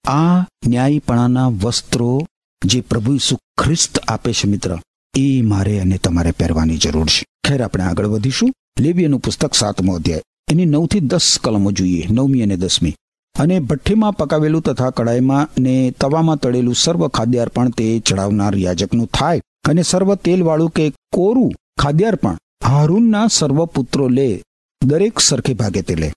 આ 0.09 0.47
ન્યાયપણાના 0.67 1.49
વસ્ત્રો 1.49 2.27
જે 2.65 2.81
પ્રભુ 2.81 3.15
ઈસુ 3.15 3.37
ખ્રિસ્ત 3.37 3.99
આપે 3.99 4.33
છે, 4.33 4.49
મિત્ર, 4.49 4.79
એ 5.17 5.43
મારે 5.43 5.81
અને 5.81 5.99
તમારે 5.99 6.31
પહેરવાની 6.31 6.77
જરૂર 6.77 7.07
છે. 7.07 7.25
ખેર, 7.49 7.63
આપણે 7.63 7.85
આગળ 7.85 8.07
વધીશું. 8.07 8.53
લેવીયનું 8.81 9.21
પુસ્તક 9.21 9.55
સાતમો 9.55 9.95
અધ્યાય. 9.95 10.23
એની 10.49 10.65
નવથી 10.65 11.01
દસ 11.01 11.39
કલમો 11.45 11.73
જોઈએ, 11.73 12.07
નવમી 12.11 12.43
અને 12.43 12.57
દસમી. 12.57 12.95
અને 13.39 13.61
ભઠ્ઠીમાં 13.61 14.17
પકાવેલું 14.17 14.63
તથા 14.63 14.91
કડાઈમાં 14.91 15.49
ને 15.59 15.95
તવામાં 16.01 16.37
તળેલું 16.37 16.75
સર્વ 16.75 17.09
ખાદ્યાર્પણ 17.09 17.71
તે 17.71 17.99
ચડાવનાર 17.99 18.57
યાજકનું 18.57 19.07
થાય. 19.07 19.41
અને 19.69 19.83
સર્વ 19.83 20.15
તેલવાળું 20.15 20.71
કે 20.71 20.93
કોરું 21.13 21.53
ખાદ્યાર્પણ 21.79 22.39
હારૂનના 22.65 23.27
સર્વ 23.27 23.65
પુત્રો 23.65 24.09
લે, 24.09 24.43
દરેક 24.85 25.19
સરખે 25.19 25.55
ભાગે 25.55 25.83
તે 25.83 25.95
લે. 25.95 26.13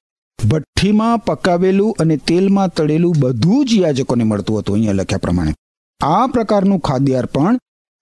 ભઠ્ઠીમાં 0.50 1.26
પકાવેલું 1.26 1.96
અને 2.00 2.18
તેલમાં 2.18 2.70
તળેલું 2.70 3.16
બધું 3.20 3.66
જ 3.66 3.74
યાજકોને 3.74 4.24
મળતું 4.24 4.60
હતું 4.60 4.76
અહીંયા 4.76 4.94
લખ્યા 4.94 5.18
પ્રમાણે. 5.18 5.54
આ 6.02 6.28
પ્રકારનું 6.28 6.80
ખાદ્યાર્પણ 6.80 7.60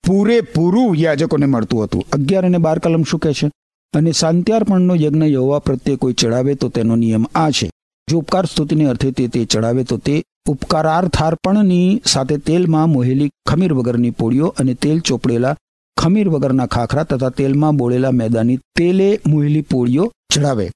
પૂરેપૂરું 0.07 0.95
યાજકોને 0.95 1.45
મળતું 1.45 1.83
હતું. 1.83 2.05
અગિયાર 2.13 2.45
અને 2.45 2.57
બાર 2.57 2.79
કલમ 2.79 3.03
શું 3.03 3.19
કહે 3.19 3.33
છે? 3.33 3.51
અને 3.93 4.11
શાંત્યાર્પણનો 4.11 4.95
યજ્ઞ 4.95 5.23
યહોવા 5.23 5.59
પ્રત્યે 5.59 5.95
કોઈ 5.95 6.13
ચડાવે 6.13 6.55
તો 6.55 6.69
તેનો 6.69 6.95
નિયમ 6.95 7.25
આ 7.35 7.49
છે. 7.49 7.71
જો 8.09 8.17
ઉપકાર 8.17 8.45
સ્તુતિને 8.45 8.85
અર્થે 8.85 9.11
તે 9.11 9.27
તે 9.27 9.45
ચડાવે 9.45 9.83
તો 9.83 9.97
તે 9.97 10.23
ઉપકારાર્થાર્પણની 10.49 12.01
સાથે 12.05 12.37
તેલમાં 12.37 12.89
મોહેલી 12.89 13.31
ખમીર 13.45 13.73
વગરની 13.73 14.09
પોળીઓ 14.09 14.47
અને 14.47 14.73
તેલ 14.73 14.99
ચોપડેલા 14.99 15.55
ખમીર 15.97 16.29
વગરના 16.29 16.65
ખાખરા 16.65 17.03
તથા 17.03 17.29
તેલમાં 17.29 17.75
બોળેલા 17.75 18.11
મેદાની 18.11 18.57
તેલે 18.57 19.19
મોહેલી 19.27 19.61
પોળીઓ 19.61 20.11
ચડાવે. 20.33 20.71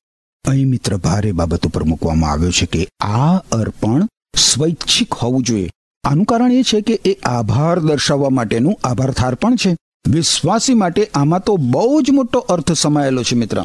અહીં 0.46 0.70
મિત્ર, 0.70 0.98
ભારે 0.98 1.32
બાબત 1.32 1.68
ઉપર 1.68 1.84
મૂકવામાં 1.84 2.32
આવ્યો 2.32 2.52
છે 2.52 2.66
કે 2.66 2.88
આ 3.00 3.38
અર્પણ 3.38 4.08
સ્વૈચ્છિક 4.38 5.14
હોવું 5.14 5.44
જોઈએ. 5.44 5.70
આનું 6.04 6.26
કારણ 6.26 6.52
એ 6.52 6.64
છે 6.64 6.82
કે 6.82 7.00
એ 7.06 7.14
આભાર 7.14 7.80
દર્શાવવા 7.80 8.30
માટેનું 8.30 8.80
આભારથાર 8.84 9.36
પણ 9.36 9.56
છે. 9.56 9.78
વિશ્વાસી 10.08 10.74
માટે 10.74 11.06
આમાં 11.06 11.44
તો 11.44 11.58
બહુ 11.58 12.02
જ 12.02 12.12
મોટો 12.12 12.40
અર્થ 12.40 12.72
સમાયેલો 12.72 13.24
છે, 13.24 13.36
મિત્ર. 13.36 13.64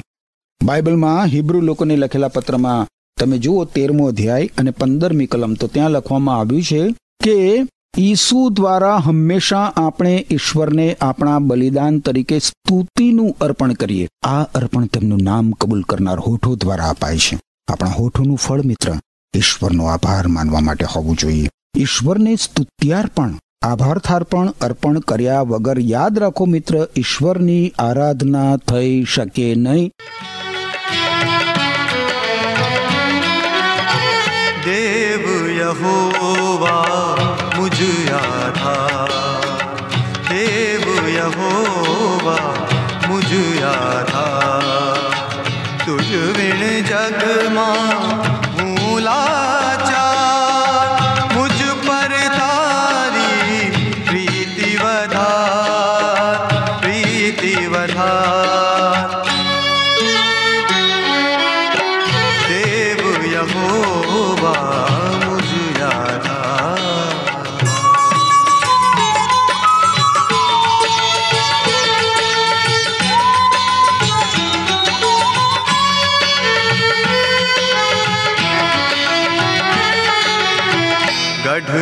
બાઇબલમાં 0.64 1.24
હિબ્રુ 1.24 1.60
લોકોને 1.60 1.96
લખેલા 1.96 2.28
પત્રમાં 2.28 2.86
તમે 3.20 3.38
જુઓ, 3.38 3.64
તેરમો 3.64 4.06
અધ્યાય 4.06 4.50
અને 4.58 4.70
પંદરમી 4.70 5.26
કલમ, 5.26 5.54
તો 5.54 5.66
ત્યાં 5.66 5.90
લખવામાં 5.90 6.38
આવ્યું 6.38 6.62
છે 6.62 6.94
કે 7.24 7.58
ઈસુ 7.98 8.48
દ્વારા 8.48 8.96
હંમેશા 8.96 9.72
આપણે 9.76 10.26
ઈશ્વરને 10.30 10.96
આપણા 11.00 11.38
બલિદાન 11.38 11.98
તરીકે 11.98 12.38
સ્તુતિનું 12.38 13.36
અર્પણ 13.40 13.72
કરીએ. 13.72 14.08
આ 14.22 14.42
અર્પણ 14.42 14.86
તેમનું 14.86 15.18
નામ 15.22 15.50
કબૂલ 15.50 15.82
કરનાર 15.82 16.18
હોઠો 16.18 16.54
દ્વારા 16.56 16.88
અપાય 16.88 17.18
છે. 17.18 17.40
આપણા 17.68 17.90
હોઠોનું 17.90 18.36
ફળ, 18.36 18.62
મિત્ર, 18.62 18.92
ઈશ્વરનો 19.34 19.84
આભાર 19.84 20.26
માનવા 20.26 20.60
માટે 20.60 20.84
હોવું 20.84 21.16
જોઈએ. 21.16 21.50
ઈશ્વરને 21.76 22.36
સ્તુત્યાર્પણ 22.36 23.34
આભારથાર્પણ 23.62 24.46
અર્પણ 24.60 24.98
કર્યા 25.00 25.40
વગર 25.42 25.78
યાદ 25.80 26.18
રાખો 26.18 26.44
મિત્ર 26.46 26.76
ઈશ્વરની 26.96 27.72
આરાધના 27.78 28.56
થઈ 28.56 29.04
શકે 29.04 29.54
નહીં. 29.54 29.90
દેવ 34.64 35.26
યહોવા 35.58 37.09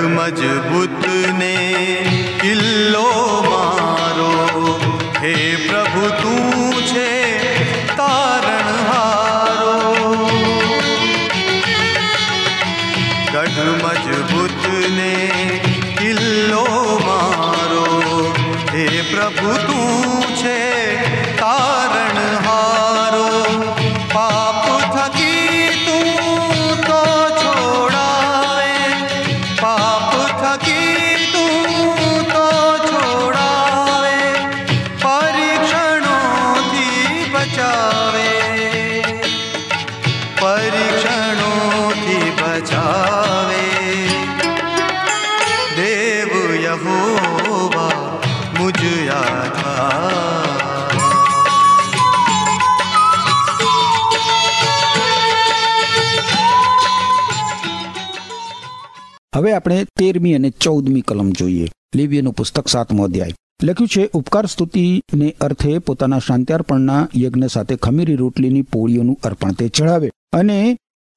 મજબૂતને 0.09 1.55
કિલ્લો 2.41 3.07
મારો 3.43 4.33
હે 5.23 5.35
પ્રભુ 5.59 6.07
તું 6.23 6.58
मुझ 48.68 48.80
आधा 49.12 50.84
હવે 59.34 59.52
આપણે 59.52 59.78
તેરમી 60.00 60.34
અને 60.34 60.50
ચૌદમી 60.58 61.02
કલમ 61.02 61.30
જોઈએ 61.32 61.70
લેવીયનું 61.96 62.34
પુસ્તક 62.34 62.68
સાતમો 62.68 63.06
અધ્યાય 63.06 63.36
લખ્યું 63.64 63.90
છે 63.90 64.04
ઉપકાર 64.14 64.46
સ્તુતિને 64.48 65.30
અર્થે 65.40 65.72
પોતાના 65.80 66.20
શાંત્યાર્પણના 66.20 67.02
યજ્ઞ 67.16 67.50
સાથે 67.50 67.78
ખમીરી 67.78 68.16
રોટલીની 68.16 68.70
પોળીઓનું 68.72 69.18
અર્પણ 69.24 69.56
તે 69.56 69.70
ચડાવે 69.70 70.10
અને 70.34 70.60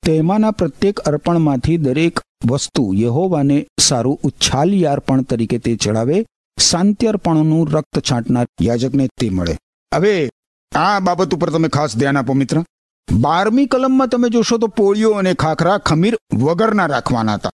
તેમાંના 0.02 0.52
પ્રત્યેક 0.52 1.04
અર્પણમાંથી 1.04 1.78
દરેક 1.78 2.24
વસ્તુ 2.46 2.84
યહોવાને 2.94 3.58
સારું 3.80 4.18
ઉચ્છાલી 4.22 4.86
અર્પણ 4.86 5.24
તરીકે 5.24 5.58
તે 5.58 5.76
ચડાવે 5.76 6.18
શાંત્યર્પણનું 6.59 7.71
રક્ત 7.71 7.99
છાંટનાર 7.99 8.47
યાજકને 8.61 9.07
તે 9.07 9.29
મળે. 9.29 9.57
હવે, 9.95 10.29
આ 10.75 10.99
બાબત 10.99 11.35
ઉપર 11.35 11.49
તમે 11.49 11.67
ખાસ 11.67 11.97
ધ્યાન 11.97 12.17
આપો 12.17 12.33
મિત્ર. 12.33 12.63
બારમી 13.11 13.65
કલમમાં 13.65 14.07
તમે 14.07 14.29
જોશો 14.29 14.57
તો 14.57 14.67
પોળીઓ 14.67 15.11
અને 15.11 15.33
ખાખરા 15.33 15.77
ખમીર 15.77 16.17
વગરના 16.33 16.85
રાખવાના 16.85 17.33
હતા. 17.33 17.49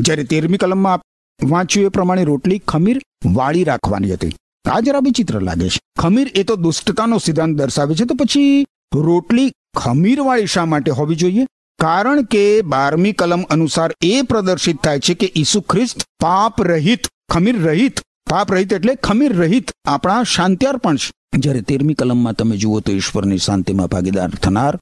જ્યારે 0.00 0.24
તેરમી 0.24 0.56
કલમમાં 0.56 1.00
વાંચ્યું 1.48 1.86
એ 1.86 1.88
પ્રમાણે 1.88 2.24
રોટલી 2.24 2.58
ખમીર 2.58 3.02
વાળી 3.32 3.64
રાખવાની 3.64 4.12
હતી. 4.12 4.36
આ 4.70 4.80
જરા 4.80 4.98
વિચિત્ર 4.98 5.40
લાગે 5.40 5.68
છે. 5.68 5.80
ખમીર 5.98 6.32
એ 6.34 6.42
તો 6.42 6.56
દુષ્ટતાનો 6.56 7.18
સિદ્ધાંત 7.18 7.56
દર્શાવે 7.56 7.94
છે, 7.94 8.04
તો 8.04 8.14
પછી 8.14 8.66
રોટલી 8.94 9.52
ખમીરવાળી 9.76 10.46
શા 10.46 10.64
માટે 10.64 10.90
હોવી 10.90 11.16
જોઈએ? 11.16 11.46
કારણ 11.80 12.22
કે 12.22 12.62
બારમી 12.62 13.12
કલમ 13.12 13.42
અનુસાર 13.42 13.94
એ 14.02 14.22
પ્રદર્શિત 14.22 14.82
થાય 14.82 14.98
છે 14.98 15.14
કે 15.14 15.32
ઈસુ 15.36 15.60
ખ્રિસ્ત 15.60 15.98
પાપ 16.20 16.62
રહિત, 16.62 17.00
ખમીર 17.30 17.62
રહિત 17.62 18.00
પાપ 18.30 18.52
રહિત 18.52 18.72
એટલે 18.72 18.94
ખમીર 18.94 19.32
રહિત. 19.32 19.70
આપણા 19.84 20.22
શાંત્યાર્પણ 20.22 20.96
છે. 20.96 21.12
જ્યારે 21.38 21.60
તેરમી 21.60 21.94
કલમમાં 21.94 22.32
તમે 22.32 22.56
જુઓ 22.56 22.80
તો 22.80 22.92
ઈશ્વરની 22.92 23.38
શાંતિમાં 23.38 23.86
ભાગીદાર 23.86 24.30
થનાર, 24.30 24.78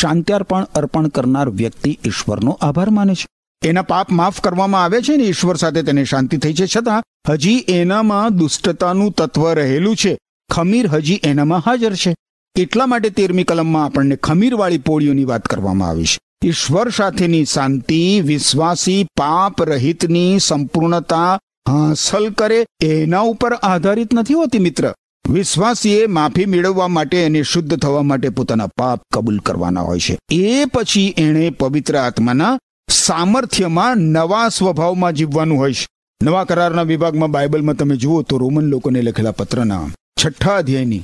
શાંત્યાર્પણ 0.00 0.64
અર્પણ 0.74 1.08
કરનાર 1.08 1.50
વ્યક્તિ 1.50 1.98
ઈશ્વરનો 2.04 2.58
આભાર 2.60 2.90
માને 2.90 3.14
છે. 3.14 3.26
એના 3.64 3.82
પાપ 3.82 4.10
માફ 4.10 4.40
કરવામાં 4.40 4.84
આવે 4.84 5.02
છે 5.02 5.16
ને 5.16 5.24
ઈશ્વર 5.24 5.56
સાથે 5.56 5.82
તેને 5.82 6.04
શાંતિ 6.04 6.36
થઈ 6.36 6.54
છે. 6.54 6.66
છતાં 6.76 7.02
હજી 7.28 7.64
એનામાં 7.68 8.36
દુષ્ટતાનું 8.36 9.12
તત્વ 9.12 9.52
રહેલું 9.52 9.96
છે. 9.96 10.18
ખમીર 10.50 10.86
હજી 10.86 11.20
એનામાં 11.24 11.62
હાજર 11.66 11.94
છે. 11.94 12.14
એટલા 12.58 12.86
માટે 12.86 13.10
તેરમી 13.10 13.44
કલમમાં 13.44 13.84
આપણને 13.84 14.16
ખમીરવાળી 14.16 14.78
પોળીઓની 14.78 15.24
વાત 15.24 15.44
કરવામાં 15.44 15.88
આવી 15.88 16.04
છે. 16.04 16.18
ઈશ્વર 16.44 16.90
સાથેની 16.90 17.44
શાંતિ, 17.44 18.20
વિશ્વાસી, 18.20 19.06
પાપ 19.16 19.62
રહિતની 19.62 20.38
સંપૂર્ણતા 20.38 21.38
હાંસલ 21.68 22.30
કરે, 22.30 22.66
એના 22.82 23.20
ઉપર 23.20 23.52
આધારિત 23.52 24.14
નથી 24.14 24.34
હોતી 24.34 24.58
મિત્ર. 24.58 24.94
વિશ્વાસીએ 25.30 26.06
માફી 26.06 26.46
મેળવવા 26.46 26.88
માટે 26.88 27.24
અને 27.24 27.42
શુદ્ધ 27.42 27.78
થવા 27.78 28.02
માટે 28.02 28.28
પોતાના 28.28 28.66
પાપ 28.66 29.02
કબૂલ 29.14 29.38
કરવાના 29.38 29.80
હોય 29.80 29.98
છે. 29.98 30.18
એ 30.32 30.64
પછી 30.64 31.14
એણે 31.18 31.50
પવિત્ર 31.50 31.96
આત્માના 31.96 32.58
સામર્થ્યમાં 32.90 33.96
નવા 33.96 34.48
સ્વભાવમાં 34.48 35.12
જીવવાનું 35.12 35.58
હોય 35.58 35.72
છે. 35.72 35.86
નવા 36.22 36.44
કરારના 36.44 36.82
વિભાગમાં 36.82 37.30
બાઇબલમાં 37.30 37.74
તમે 37.74 37.96
જુઓ 37.96 38.22
તો 38.22 38.38
રોમન 38.38 38.64
લોકોને 38.64 39.02
લખેલા 39.02 39.30
પત્રના 39.30 39.88
છઠ્ઠા 40.24 40.56
અધ્યાયની 40.56 41.02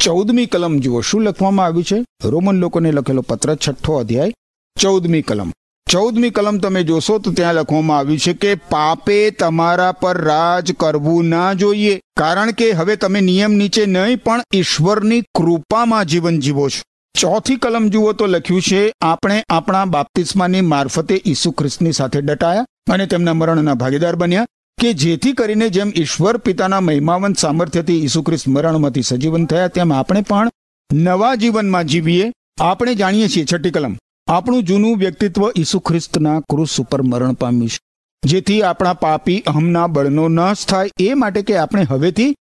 ચૌદમી 0.00 0.46
કલમ 0.46 0.78
જુઓ, 0.78 1.00
શું 1.00 1.22
લખવામાં 1.22 1.66
આવ્યું 1.66 1.84
છે? 1.84 2.04
રોમન 2.24 2.56
લોકોને 2.56 2.92
લખેલો 2.92 3.22
પત્ર 3.22 3.54
છઠ્ઠો 3.54 3.92
અધ્યાય, 3.92 4.32
ચૌદમી 4.80 5.22
કલમ. 5.22 5.52
ચૌદમી 5.92 6.30
કલમ 6.30 6.58
તમે 6.58 6.82
જોશો 6.82 7.18
તો 7.18 7.32
ત્યાં 7.32 7.54
લખવામાં 7.54 7.98
આવ્યું 7.98 8.18
છે 8.18 8.32
કે 8.32 8.54
પાપે 8.54 9.30
તમારા 9.30 9.92
પર 9.92 10.18
રાજ 10.18 10.72
કરવું 10.72 11.24
ના 11.24 11.52
જોઈએ. 11.52 12.00
કારણ 12.16 12.50
કે 12.50 12.70
હવે 12.70 12.96
તમે 12.96 13.20
નિયમ 13.20 13.52
નીચે 13.52 13.86
નહીં, 13.86 14.22
પણ 14.22 14.42
ઈશ્વરની 14.54 15.20
કૃપામાં 15.20 16.04
જીવન 16.04 16.38
જીવો 16.40 16.68
છો. 16.68 16.82
ચોથી 17.20 17.56
કલમ 17.56 17.88
જુઓ 17.88 18.12
તો 18.12 18.26
લખ્યું 18.26 18.62
છે, 18.62 18.92
આપણે 19.02 19.44
આપણા 19.48 19.84
બાપ્તિસ્માની 19.84 20.60
મારફતે 20.60 21.22
ઈસુ 21.26 21.50
ખ્રિસ્તની 21.50 21.92
સાથે 21.92 22.20
ડટાયા 22.20 22.64
અને 22.92 23.06
તેમના 23.06 23.34
મરણના 23.34 23.74
ભાગીદાર 23.74 24.16
બન્યા 24.16 24.46
કે 24.80 24.92
જેથી 24.92 25.32
કરીને 25.32 25.68
જેમ 25.68 25.92
ઈશ્વર 25.96 26.36
પિતાના 26.36 26.80
મહિમાવંત 26.80 27.38
સામર્થ્યથી 27.38 28.04
ઈસુ 28.04 28.22
ખ્રિસ્ત 28.22 28.48
મરણમાંથી 28.48 29.02
સજીવન 29.02 29.44
થયા, 29.46 29.68
તેમ 29.68 29.92
આપણે 29.92 30.22
પણ 30.22 30.50
નવા 30.92 31.34
જીવનમાં 31.34 31.84
જીવીએ. 31.84 32.32
આપણે 32.60 32.94
જાણીએ 32.94 33.28
છીએ 33.28 33.44
છઠ્ઠી 33.44 33.70
કલમ. 33.70 33.96
આપણું 34.26 34.62
જૂનું 34.62 34.96
વ્યક્તિત્વ 34.96 35.50
ઈસુ 35.56 35.78
ખ્રિસ્તના 35.78 36.40
ક્રુસ 36.40 36.80
ઉપર 36.80 37.02
મરણ 37.02 37.32
પામ્યું 37.32 37.68
છે. 37.68 37.80
જેથી 38.24 38.62
આપણા 38.62 38.92
પાપી 38.92 39.40
અહમના 39.40 39.86
બળનો 39.86 40.28
નાશ 40.28 40.66
થાય 40.66 40.90
એ 41.00 41.14
માટે 41.14 41.42
કે 41.42 41.56
આપણે 41.56 41.82
હવેથી 41.82 42.36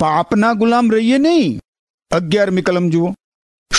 પાપના 0.00 0.52
ગુલામ 0.52 0.90
રહીએ 0.90 1.18
નહીં. 1.18 1.60
અગિયારમી 2.10 2.62
કલમ 2.62 2.90
જુઓ. 2.90 3.14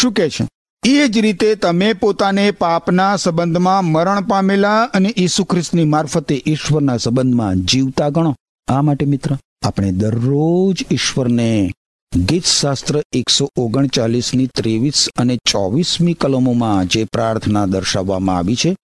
શું 0.01 0.13
કહે 0.13 0.29
છે? 0.29 0.47
એ 0.85 1.07
જ 1.07 1.17
રીતે 1.17 1.55
તમે 1.55 1.93
પોતાને 1.93 2.51
પાપના 2.51 3.15
સંબંધમાં 3.15 3.85
મરણ 3.85 4.21
પામેલા 4.21 4.83
અને 4.83 5.13
ઈસુ 5.17 5.43
ખ્રિસ્તની 5.43 5.83
મારફતે 5.83 6.43
ઈશ્વરના 6.47 6.97
સંબંધમાં 6.97 7.55
જીવતા 7.55 8.09
ગણો. 8.09 8.35
આ 8.67 8.81
માટે 8.81 9.05
મિત્ર, 9.05 9.37
આપણે 9.61 9.91
દરરોજ 9.91 10.85
ઈશ્વરને 10.91 11.71
ગીતશાસ્ત્ર 12.15 13.01
એકસો 13.11 13.49
ઓગણચાલીસની 13.55 14.47
ત્રેવીસ 14.47 15.09
અને 15.17 15.37
ચોવીસમી 15.37 16.13
કલમોમાં 16.13 16.87
જે 16.87 17.05
પ્રાર્થના 17.05 17.65
દર્શાવવામાં 17.65 18.37
આવી 18.37 18.55
છે, 18.55 18.75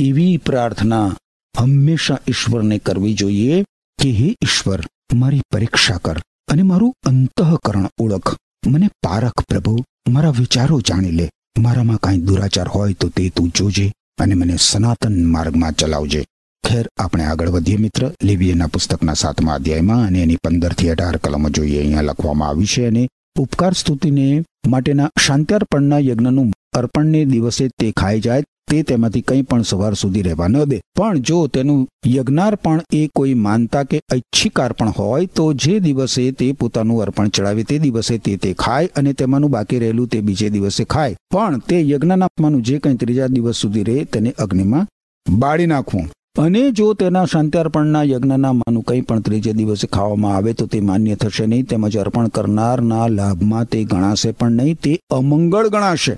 એવી 0.00 0.36
પ્રાર્થના 0.36 1.16
હંમેશા 1.58 2.18
ઈશ્વરને 2.28 2.78
કરવી 2.78 3.14
જોઈએ 3.14 3.62
કે 4.02 4.10
હે 4.10 4.28
ઈશ્વર, 4.42 4.80
મારી 5.14 5.42
પરીક્ષા 5.50 5.96
કર 5.96 6.22
અને 6.48 6.62
મારું 6.62 6.94
અંતઃકરણ 7.06 7.88
ઓળખ. 8.00 8.36
મને 8.66 8.88
પારખ 9.02 9.40
પ્રભુ, 9.48 9.84
મારા 10.08 10.30
વિચારો 10.30 10.80
જાણી 10.80 11.10
લે. 11.10 11.30
મારામાં 11.58 11.96
કાંઈ 11.96 12.18
દુરાચાર 12.18 12.68
હોય 12.68 12.92
તો 12.92 13.08
તે 13.08 13.28
તું 13.28 13.48
જોજે 13.48 13.92
અને 14.18 14.34
મને 14.34 14.56
સનાતન 14.60 15.24
માર્ગમાં 15.24 15.72
ચલાવજે. 15.72 16.24
ખેર 16.66 16.84
આપણે 17.02 17.24
આગળ 17.32 17.50
વધીએ 17.56 17.78
મિત્ર. 17.84 18.02
લિવિયના 18.28 18.72
પુસ્તકના 18.74 19.16
સાતમા 19.22 19.54
અધ્યાયમાં 19.60 20.02
અને 20.08 20.18
એની 20.24 20.42
પંદરથી 20.44 20.90
અઢાર 20.94 21.18
કલમો 21.24 21.48
જોઈએ. 21.56 21.78
અહીંયા 21.82 22.08
લખવામાં 22.08 22.50
આવી 22.50 22.72
છે 22.74 22.86
અને 22.90 23.02
ઉપકાર 23.44 23.74
સ્તુતિને 23.80 24.26
માટેના 24.72 25.08
શાંત્યાર્પણના 25.26 26.02
યજ્ઞનું 26.08 26.52
અર્પણને 26.80 27.20
દિવસે 27.32 27.64
તે 27.80 27.90
ખાઈ 28.00 28.22
જાય 28.26 28.48
તે 28.70 28.78
તેમાંથી 28.88 29.22
કંઈ 29.28 29.44
પણ 29.50 29.68
સવાર 29.70 29.92
સુધી 30.00 30.24
રહેવા 30.28 30.48
ન 30.48 30.56
દે. 30.70 30.78
પણ 30.98 31.22
જો 31.28 31.38
તેનું 31.54 31.86
યજ્ઞાર્પણ 32.14 32.82
એ 33.00 33.02
કોઈ 33.16 33.36
માનતા 33.46 33.84
કે 33.90 34.00
ઐચ્છિક 34.14 34.60
અર્પણ 34.66 34.92
હોય 34.98 35.30
તો 35.36 35.46
જે 35.64 35.74
દિવસે 35.86 36.24
તે 36.40 36.50
પોતાનું 36.60 37.02
અર્પણ 37.04 37.32
ચડાવે 37.34 37.62
તે 37.70 37.78
દિવસે 37.84 38.18
તે 38.26 38.36
તે 38.44 38.54
ખાય 38.64 38.92
અને 38.98 39.12
તેમાંનું 39.22 39.54
બાકી 39.56 39.82
રહેલું 39.84 40.08
તે 40.12 40.24
બીજે 40.26 40.50
દિવસે 40.56 40.84
ખાય. 40.84 41.16
પણ 41.32 41.64
તે 41.70 41.80
યજ્ઞનાત્માનું 41.92 42.66
જે 42.68 42.82
કંઈ 42.82 43.00
ત્રીજા 43.02 43.32
દિવસ 43.38 43.64
સુધી 43.64 43.88
રહે 43.90 44.04
તેને 44.04 44.30
અગ્નિમાં 44.44 44.86
બાળી 45.26 45.72
નાખવું. 45.74 46.08
અને 46.38 46.70
જો 46.70 46.94
તેના 46.94 47.24
શાંત્યાર્પણના 47.24 48.02
યજ્ઞના 48.02 48.52
માનું 48.52 48.82
કંઈ 48.82 49.00
પણ 49.00 49.20
ત્રીજે 49.20 49.52
દિવસે 49.52 49.86
ખાવામાં 49.86 50.36
આવે 50.36 50.52
તો 50.52 50.66
તે 50.66 50.80
માન્ય 50.80 51.14
થશે 51.14 51.46
નહીં. 51.46 51.64
તેમજ 51.66 51.96
અર્પણ 51.96 52.28
કરનારના 52.28 53.06
લાભમાં 53.06 53.64
તે 53.64 53.84
ગણાશે 53.84 54.30
પણ 54.30 54.52
નહીં. 54.52 54.74
તે 54.74 55.00
અમંગળ 55.10 55.68
ગણાશે. 55.68 56.16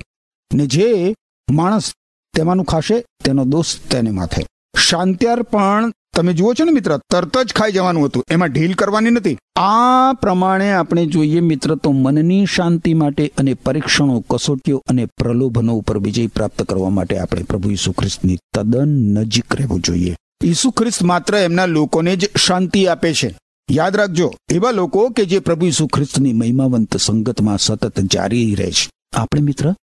ને 0.55 0.67
જે 0.67 1.15
માણસ 1.51 1.93
તેમાંનું 2.37 2.65
ખાશે, 2.65 3.01
તેનો 3.25 3.45
દોષ 3.45 3.77
તેને 3.91 4.11
માથે. 4.11 4.47
શાંત્યાર્પણ 4.79 5.93
તમે 6.19 6.33
જુઓ 6.33 6.55
છો 6.55 6.65
ને 6.65 6.71
મિત્ર, 6.71 6.97
તરત 7.11 7.39
જ 7.39 7.53
ખાઈ 7.53 7.73
જવાનું 7.73 8.05
હતું. 8.05 8.25
એમાં 8.31 8.49
ઢીલ 8.49 8.75
કરવાની 8.75 9.11
નથી. 9.11 9.39
આ 9.57 10.13
પ્રમાણે 10.13 10.73
આપણે 10.73 11.07
જોઈએ 11.07 11.41
મિત્ર, 11.41 11.75
તો 11.75 11.93
મનની 11.93 12.47
શાંતિ 12.47 12.95
માટે 12.95 13.33
અને 13.39 13.55
પરીક્ષણો, 13.55 14.25
કસોટીઓ 14.31 14.83
અને 14.89 15.07
પ્રલોભનો 15.07 15.77
ઉપર 15.77 15.99
વિજય 15.99 16.27
પ્રાપ્ત 16.27 16.63
કરવા 16.63 16.91
માટે 16.91 17.19
આપણે 17.19 17.43
પ્રભુ 17.43 17.71
ઈસુ 17.71 17.93
ખ્રિસ્તની 17.93 18.37
તદ્દન 18.55 18.89
નજીક 18.89 19.55
રહેવું 19.55 19.81
જોઈએ. 19.81 20.17
ઈસુ 20.45 20.71
ખ્રિસ્ત 20.71 21.03
માત્ર 21.03 21.37
એમના 21.37 21.67
લોકોને 21.67 22.17
જ 22.17 22.37
શાંતિ 22.37 22.87
આપે 22.87 23.15
છે. 23.15 23.39
યાદ 23.71 23.97
રાખજો, 23.97 24.35
એવા 24.51 24.71
લોકો 24.71 25.09
કે 25.09 25.25
જે 25.25 25.39
પ્રભુ 25.39 25.67
ઈસુ 25.67 25.87
ખ્રિસ્તની 25.87 26.33
મહિમાવંત 26.33 26.97
સંગતમાં 26.97 27.59
સતત 27.59 28.01
જારી 28.01 28.55
રહે 28.55 28.71
છે. 28.71 28.91
આપણે 29.13 29.41
મિત્ર 29.41 29.75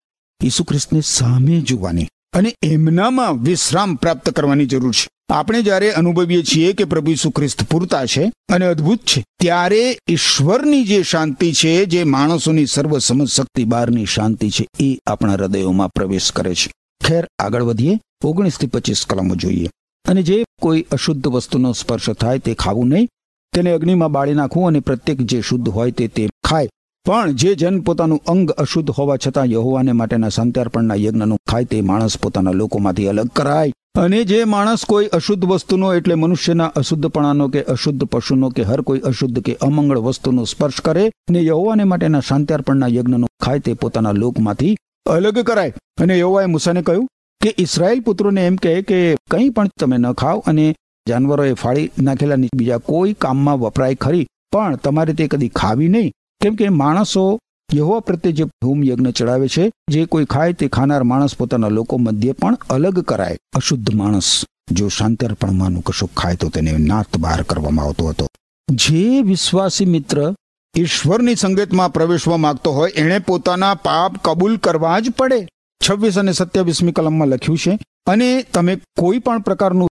ઈસુ 0.44 0.64
ખ્રિસ્તને 0.64 1.00
સામે 1.00 1.60
જોવાની 1.60 2.06
અને 2.34 2.54
એમનામાં 2.62 3.42
વિશ્રામ 3.42 3.94
પ્રાપ્ત 3.94 4.30
કરવાની 4.30 4.66
જરૂર 4.66 4.92
છે. 4.92 5.08
આપણે 5.28 5.62
જ્યારે 5.62 5.92
અનુભવીએ 5.92 6.42
છીએ 6.42 6.72
કે 6.72 6.84
પ્રભુ 6.84 7.10
ઈસુ 7.10 7.30
ખ્રિસ્ત 7.30 7.62
પૂરતા 7.62 8.06
છે 8.06 8.32
અને 8.52 8.66
અદ્ભુત 8.66 8.98
છે, 8.98 9.24
ત્યારે 9.40 9.98
ઈશ્વરની 10.08 10.84
જે 10.84 11.02
શાંતિ 11.02 11.52
છે, 11.52 11.84
જે 11.84 12.04
માણસોની 12.04 12.66
સર્વ 12.66 12.98
સમજ 12.98 13.28
શક્તિ 13.28 13.64
બહારની 13.64 14.06
શાંતિ 14.06 14.50
છે, 14.50 14.66
એ 14.80 14.98
આપણા 15.06 15.32
હૃદયોમાં 15.32 15.88
પ્રવેશ 15.88 16.32
કરે 16.32 16.54
છે. 16.54 16.72
ખેર, 17.06 17.26
આગળ 17.38 17.62
વધીએ. 17.62 18.00
ઓગણીસથી 18.24 18.66
પચીસ 18.66 19.04
કલમો 19.06 19.34
જોઈએ. 19.34 19.70
અને 20.08 20.22
જે 20.22 20.44
કોઈ 20.60 20.86
અશુદ્ધ 20.92 21.26
વસ્તુનો 21.26 21.72
સ્પર્શ 21.72 22.10
થાય 22.10 22.38
તે 22.38 22.54
ખાવું 22.54 22.88
નહીં. 22.88 23.08
તેને 23.54 23.70
અગ્નિમાં 23.70 24.12
બાળી 24.12 24.34
નાખવું 24.34 24.66
અને 24.66 24.80
પ્રત્યેક 24.80 25.20
જે 25.20 25.40
શુદ્ધ 25.40 25.68
હોય 25.68 25.90
તે 25.90 26.08
તે 26.08 26.28
ખાય. 26.44 26.68
પણ 27.06 27.32
જે 27.32 27.50
જન 27.54 27.78
પોતાનું 27.80 28.20
અંગ 28.26 28.50
અશુદ્ધ 28.62 28.90
હોવા 28.90 29.16
છતાં 29.16 29.44
યહોવાને 29.46 29.92
માટેના 29.92 30.28
સંત્યાર્પણના 30.28 30.94
યજ્ઞનું 30.94 31.40
ખાય 31.50 31.64
તે 31.64 31.80
માણસ 31.80 32.14
પોતાના 32.18 32.54
લોકોમાંથી 32.60 33.08
અલગ 33.08 33.28
કરાય. 33.28 33.72
અને 33.94 34.20
જે 34.24 34.38
માણસ 34.44 34.84
કોઈ 34.84 35.10
અશુદ્ધ 35.18 35.44
વસ્તુનો 35.44 35.90
એટલે 35.94 36.14
મનુષ્યના 36.14 36.70
અશુદ્ધપણાનો 36.82 37.48
કે 37.48 37.62
અશુદ્ધ 37.74 38.04
પશુનો 38.04 38.50
કે 38.50 38.62
હર 38.62 38.80
કોઈ 38.80 39.04
અશુદ્ધ 39.10 39.42
કે 39.42 39.56
અમંગળ 39.62 39.98
વસ્તુનો 39.98 40.44
સ્પર્શ 40.44 40.80
કરે 40.80 41.04
ને 41.30 41.44
યહોવાને 41.44 41.84
માટેના 41.84 42.20
શાંત્યાર્પણના 42.20 42.90
યજ્ઞનું 42.96 43.28
ખાય 43.42 43.58
તે 43.58 43.74
પોતાના 43.74 44.16
લોકમાંથી 44.22 44.72
અલગ 45.10 45.44
કરાય. 45.52 45.76
અને 46.00 46.18
યહોવાએ 46.18 46.46
મૂસાને 46.46 46.82
કહ્યું 46.82 47.06
કે 47.40 47.54
ઇસરાયેલ 47.58 48.00
પુત્રોને 48.00 48.46
એમ 48.46 48.56
કહે 48.56 48.76
કે 48.82 49.04
કંઈ 49.30 49.54
પણ 49.54 49.76
તમે 49.80 49.96
ન 49.98 50.12
ખાઓ 50.12 50.44
અને 50.46 50.66
જાનવરોએ 51.06 51.52
ફાળી 51.52 51.90
નાખેલા 52.02 52.42
બીજા 52.56 52.82
કોઈ 52.90 53.12
કામમાં 53.12 53.60
વપરાય 53.60 53.94
ખરી, 53.94 54.26
પણ 54.52 54.76
તમારે 54.76 55.12
તે 55.14 55.28
કદી 55.28 55.54
ખાવી 55.62 55.88
નહીં. 55.88 56.12
કેમ 56.44 56.54
કે 56.54 56.68
માણસો 56.68 57.38
યહોવા 57.74 58.00
પ્રત્યે 58.00 58.32
જે 58.32 58.44
હોમ 58.44 58.84
યજ્ઞ 58.84 59.10
ચડાવે 59.10 59.48
છે, 59.48 59.70
જે 59.90 60.06
કોઈ 60.06 60.24
ખાય 60.24 60.52
તે 60.52 60.68
ખાનાર 60.68 61.02
માણસ 61.02 61.36
પોતાના 61.36 61.68
લોકો 61.68 61.98
મધ્ય 61.98 62.32
પણ 62.32 62.58
અલગ 62.70 63.00
કરાય. 63.00 63.36
અશુદ્ધ 63.56 63.94
માણસ 63.94 64.44
જો 64.70 64.88
શાંતર્પણમાંનું 64.88 65.82
કશું 65.82 66.14
ખાય 66.14 66.36
તો 66.36 66.48
તેને 66.48 66.72
નાત 66.72 67.16
બહાર 67.16 67.42
કરવામાં 67.42 67.84
આવતો 67.84 68.06
હતો. 68.06 68.26
જે 68.72 69.20
વિશ્વાસી 69.20 69.84
મિત્ર 69.84 70.34
ઈશ્વરની 70.76 71.34
સંગતમાં 71.34 71.92
પ્રવેશવા 71.92 72.36
માંગતો 72.36 72.70
હોય, 72.72 72.90
એણે 72.90 73.18
પોતાના 73.18 73.74
પાપ 73.74 74.16
કબૂલ 74.24 74.56
કરવા 74.56 74.98
જ 74.98 75.10
પડે. 75.10 75.48
છવ્વીસ 75.88 76.18
અને 76.18 76.32
સત્યાવીસમી 76.32 76.92
કલમમાં 76.92 77.28
લખ્યું 77.28 77.58
છે, 77.58 77.78
અને 78.06 78.42
તમે 78.42 78.76
કોઈ 78.76 79.18
પણ 79.18 79.38
પ્રકારનું, 79.38 79.88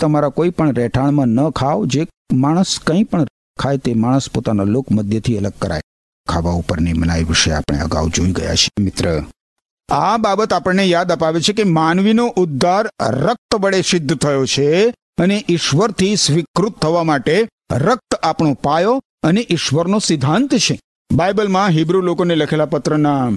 તમારા 0.00 0.28
કોઈ 0.28 0.50
પણ 0.50 0.72
રહેઠાણમાં 0.72 1.26
ન 1.28 1.50
ખાઓ, 1.50 1.86
જે 1.86 2.06
માણસ 2.32 2.78
કંઈ 2.86 3.04
પણ 3.04 3.26
ખાય 3.58 3.76
તે 3.76 3.94
માણસ 3.94 4.30
પોતાના 4.30 4.64
લોક 4.64 4.90
મધ્યથી 4.90 5.38
અલગ 5.38 5.52
કરાય. 5.58 5.80
ખાવા 6.28 6.50
ઉપરની 6.50 6.92
મનાઈ 6.92 7.24
વિશે 7.24 7.52
આપણે 7.52 7.78
અગાઉ 7.78 8.10
જોઈ 8.10 8.32
ગયા 8.32 8.54
છીએ, 8.54 8.84
મિત્ર. 8.84 9.22
આ 9.88 10.16
બાબત 10.16 10.52
આપણને 10.52 10.84
યાદ 10.84 11.12
અપાવે 11.12 11.40
છે 11.40 11.52
કે 11.52 11.64
માનવીનો 11.64 12.26
ઉદ્ધાર 12.26 12.90
રક્ત 13.10 13.54
વડે 13.60 13.80
સિદ્ધ 13.82 14.14
થયો 14.16 14.46
છે 14.46 14.68
અને 15.18 15.44
ઈશ્વરથી 15.48 16.16
સ્વીકૃત 16.16 16.78
થવા 16.78 17.02
માટે 17.04 17.48
રક્ત 17.72 18.14
આપણો 18.22 18.54
પાયો 18.54 19.00
અને 19.22 19.46
ઈશ્વરનો 19.50 19.98
સિદ્ધાંત 19.98 20.54
છે. 20.54 20.80
બાઇબલમાં 21.12 21.68
હિબ્રુ 21.68 22.00
લોકોને 22.00 22.34
લખેલા 22.34 22.66
પત્રના 22.66 23.30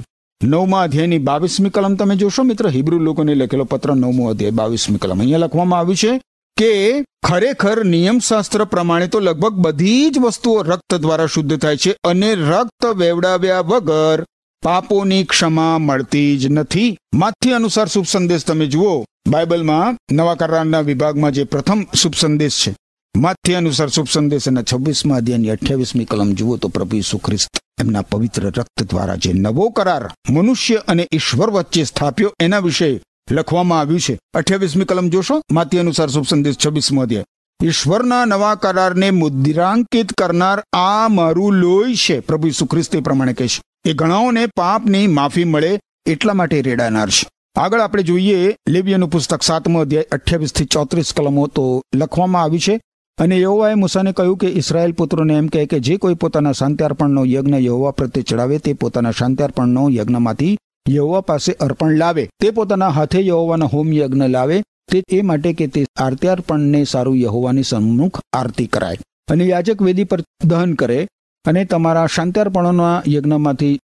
નવમા 0.43 0.83
અધ્યાયની 0.83 1.17
બાવીસમી 1.17 1.69
કલમ 1.69 1.95
તમે 1.95 2.15
જોશો, 2.15 2.43
મિત્ર? 2.43 2.69
હિબ્રુ 2.69 2.99
લોકોને 2.99 3.35
લખેલો 3.35 3.63
પત્ર 3.63 3.95
નવમો 3.95 4.29
અધ્યાય 4.29 4.51
બાવીસમી 4.51 4.97
કલમ. 4.97 5.19
અહીંયા 5.19 5.37
લખવામાં 5.37 5.79
આવ્યું 5.79 5.95
છે 5.95 6.21
કે 6.57 7.05
ખરેખર 7.23 7.85
નિયમશાસ્ત્ર 7.85 8.63
પ્રમાણે 8.65 9.07
તો 9.07 9.19
લગભગ 9.19 9.53
બધી 9.53 10.09
જ 10.09 10.19
વસ્તુઓ 10.19 10.61
રક્ત 10.61 10.95
દ્વારા 10.95 11.25
શુદ્ધ 11.25 11.57
થાય 11.57 11.77
છે 11.77 11.95
અને 12.03 12.35
રક્ત 12.35 12.85
વેવડાવ્યા 12.85 13.59
વગર 13.59 14.25
પાપોની 14.63 15.23
ક્ષમા 15.23 15.77
મળતી 15.77 16.37
જ 16.37 16.47
નથી. 16.47 16.97
માથ્ય 17.13 17.53
અનુસાર 17.53 17.87
શુભ 17.87 18.05
સંદેશ 18.05 18.45
તમે 18.45 18.65
જુઓ. 18.65 19.05
બાઇબલમાં 19.27 19.97
નવા 20.11 20.35
કરારના 20.35 20.81
વિભાગમાં 20.81 21.31
જે 21.31 21.43
પ્રથમ 21.43 21.85
શુભ 21.95 22.13
સંદેશ 22.15 22.63
છે. 22.67 22.75
માથ્ય 23.17 23.53
અનુસાર 23.53 23.89
શુભ 23.89 24.09
સંદેશ 24.09 24.47
એના 24.47 24.61
છવ્વીસમાં 24.61 25.17
અધ્યાયની 25.17 25.49
અઠ્યાવીસમી 25.49 26.05
કલમ 26.05 26.33
જુઓ 26.33 26.57
તો 26.57 26.67
પ્રભુ 26.67 26.97
ઈસુ 26.97 27.17
ખ્રિસ્ત 27.17 27.59
એમના 27.81 28.01
પવિત્ર 28.01 28.41
રક્ત 28.41 28.83
દ્વારા 28.83 29.15
જે 29.15 29.33
નવો 29.33 29.69
કરાર 29.69 30.11
મનુષ્ય 30.29 30.75
અને 30.75 31.07
ઈશ્વર 31.13 31.49
વચ્ચે 31.49 31.83
સ્થાપ્યો 31.83 32.33
એના 32.39 32.59
વિશે 32.59 33.01
લખવામાં 33.31 33.79
આવ્યું 33.79 33.99
છે. 33.99 34.19
અઠ્યાવીસમી 34.33 34.85
કલમ 34.85 35.09
જોશો? 35.09 35.41
માતી 35.51 35.79
અનુસાર 35.79 36.09
શુભ 36.09 36.25
સંદેશ 36.27 36.55
છવ્વીસમો 36.65 37.01
અધ્યાય. 37.01 37.25
ઈશ્વરના 37.63 38.25
નવા 38.25 38.55
કરારને 38.55 39.11
મુદ્રાંકિત 39.11 40.13
કરનાર 40.13 40.63
આ 40.73 41.07
મારું 41.07 41.53
લોહી 41.53 41.95
છે, 41.95 42.19
પ્રભુ 42.19 42.47
ઈસુ 42.47 42.65
ખ્રિસ્ત 42.65 42.97
પ્રમાણે 42.97 43.33
કહે 43.33 43.47
છે. 43.47 43.89
એ 43.89 43.93
ઘણાઓને 43.93 44.45
પાપની 44.45 45.07
માફી 45.07 45.43
મળે 45.43 45.79
એટલા 46.05 46.33
માટે 46.33 46.61
રેડાનાર 46.61 47.09
છે. 47.09 47.29
આગળ 47.55 47.79
આપણે 47.79 48.03
જોઈએ 48.03 48.55
લેબિયાનું 48.69 49.09
પુસ્તક 49.09 49.43
સાતમો 49.43 49.79
અધ્યાય 49.79 50.05
અઠ્યાવીસથી 50.11 50.65
ચોત્રીસ 50.65 51.13
કલમો 51.17 51.47
તો 51.47 51.81
લખવામાં 51.95 52.41
આવી 52.41 52.59
છે. 52.59 52.81
અને 53.17 53.39
યહોવાએ 53.39 53.73
મૂસાને 53.73 54.11
કહ્યું 54.11 54.37
કે 54.37 54.47
ઇસરાયેલ 54.47 54.91
પુત્રોને 54.91 55.33
એમ 55.33 55.47
કહે 55.47 55.65
કે 55.65 55.79
જે 55.79 55.97
કોઈ 55.97 56.13
પોતાના 56.13 56.51
શાંત્યાર્પણનો 56.51 57.25
યજ્ઞ 57.25 57.55
યહોવા 57.57 57.91
પ્રત્યે 57.91 58.23
ચડાવે 58.23 58.57
તે 58.57 58.73
પોતાના 58.73 59.11
શાંત્યાર્પણનો 59.11 59.89
યજ્ઞમાંથી 59.89 60.57
યહોવા 60.89 61.21
પાસે 61.21 61.53
અર્પણ 61.53 61.91
લાવે. 61.91 62.29
તે 62.39 62.51
પોતાના 62.51 62.89
હાથે 62.89 63.21
યહોવાના 63.21 63.65
હોમ 63.65 63.93
યજ્ઞ 63.93 64.27
લાવે. 64.27 64.63
તે 64.91 65.03
એ 65.11 65.21
માટે 65.21 65.53
કે 65.53 65.67
તે 65.67 65.85
આરત્યાર્પણને 65.99 66.83
સારું 66.83 67.17
યહોવાની 67.17 67.63
સન્મુખ 67.63 68.19
આરતી 68.33 68.67
કરાય. 68.67 68.97
અને 69.27 69.43
યાજક 69.45 69.81
વેદી 69.81 70.03
પર 70.03 70.21
દહન 70.43 70.73
કરે 70.73 71.07
અને 71.45 71.65
તમારા 71.65 72.07
શાંત્યાર્પણોના 72.07 73.03
યજ્ઞમાંથી 73.07 73.79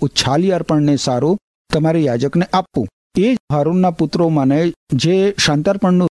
ઉચ્છાલી 0.00 0.50
અર્પણને 0.50 0.96
સારું 0.96 1.38
તમારે 1.72 2.00
યાજકને 2.00 2.46
આપવું. 2.52 2.88
એ 3.18 3.32
હારૂનના 3.34 3.90
પુત્રોમાંને 3.90 4.72
જે 4.92 5.34
શાંતાર્પણનું 5.44 6.08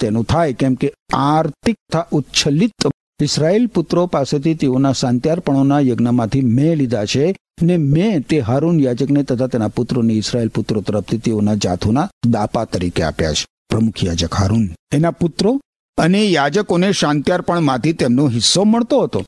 તેનું 0.00 0.24
થાય, 0.24 0.52
કેમ 0.52 0.74
કે 0.74 0.92
આર્થિક 1.12 1.76
ઉચ્છલિત 2.12 2.86
ઇસરાયેલ 3.22 3.66
પુત્રો 3.66 4.06
પાસેથી 4.06 4.54
તેઓના 4.54 4.92
શાંત્યાર્પણોના 4.92 5.80
યજ્ઞમાંથી 5.80 6.40
મેં 6.40 6.76
લીધા 6.76 7.04
છે. 7.04 7.36
ને 7.62 7.76
મેં 7.76 8.22
તે 8.22 8.40
હારૂન 8.40 8.80
યાજકને 8.80 9.22
તથા 9.22 9.46
તેના 9.46 9.68
પુત્રોને 9.68 10.14
ઇસરાયેલ 10.14 10.48
પુત્રો 10.48 10.80
તરફથી 10.80 11.18
તેઓના 11.18 11.54
જાથોના 11.54 12.08
દાપા 12.26 12.64
તરીકે 12.64 13.02
આપ્યા 13.02 13.32
છે. 13.32 13.46
પ્રમુખ 13.68 14.04
યાજક 14.04 14.34
હારૂન. 14.34 14.68
એના 14.92 15.10
પુત્રો 15.10 15.60
અને 15.98 16.24
યાજકોને 16.24 16.92
શાંત્યાર્પણમાંથી 16.92 17.92
તેમનો 17.92 18.28
હિસ્સો 18.28 18.64
મળતો 18.64 19.02
હતો. 19.02 19.24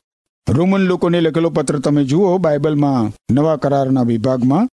રોમન 0.49 0.81
લોકોને 0.81 1.21
લખેલો 1.21 1.49
પત્ર 1.49 1.79
તમે 1.79 2.03
જુઓ, 2.03 2.37
બાઇબલમાં 2.37 3.33
નવા 3.33 3.55
કરારના 3.55 4.01
વિભાગમાં. 4.01 4.69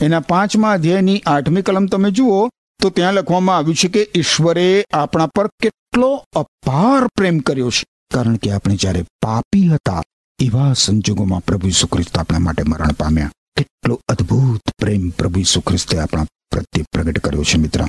એના 0.00 0.20
પાંચમા 0.20 0.72
અધ્યાયની 0.72 1.22
આઠમી 1.26 1.62
કલમ 1.62 1.86
તમે 1.86 2.10
જુઓ, 2.10 2.48
તો 2.82 2.90
ત્યાં 2.90 3.14
લખવામાં 3.14 3.56
આવ્યું 3.56 3.74
છે 3.74 3.88
કે 3.88 4.10
ઈશ્વરે 4.14 4.84
આપણા 4.92 5.26
પર 5.26 5.46
કેટલો 5.46 6.24
અપાર 6.36 7.06
પ્રેમ 7.06 7.38
કર્યો 7.38 7.70
છે. 7.70 7.84
કારણ 8.14 8.36
કે 8.36 8.50
આપણે 8.50 8.76
જ્યારે 8.76 9.02
પાપી 9.22 9.68
હતા 9.68 10.02
એવા 10.40 10.72
સંજોગોમાં 10.72 11.40
પ્રભુ 11.40 11.68
ઈસુ 11.68 11.86
ખ્રિસ્ત 11.86 12.18
આપણા 12.18 12.38
માટે 12.38 12.62
મરણ 12.62 12.92
પામ્યા. 12.92 13.32
કેટલો 13.56 14.00
અદ્ભુત 14.08 14.60
પ્રેમ 14.78 15.08
પ્રભુ 15.08 15.40
ઈસુ 15.40 15.60
ખ્રિસ્તે 15.60 15.98
આપણા 15.98 16.24
પ્રત્યે 16.50 16.84
પ્રગટ 16.92 17.18
કર્યો 17.18 17.42
છે 17.42 17.58
મિત્ર. 17.58 17.80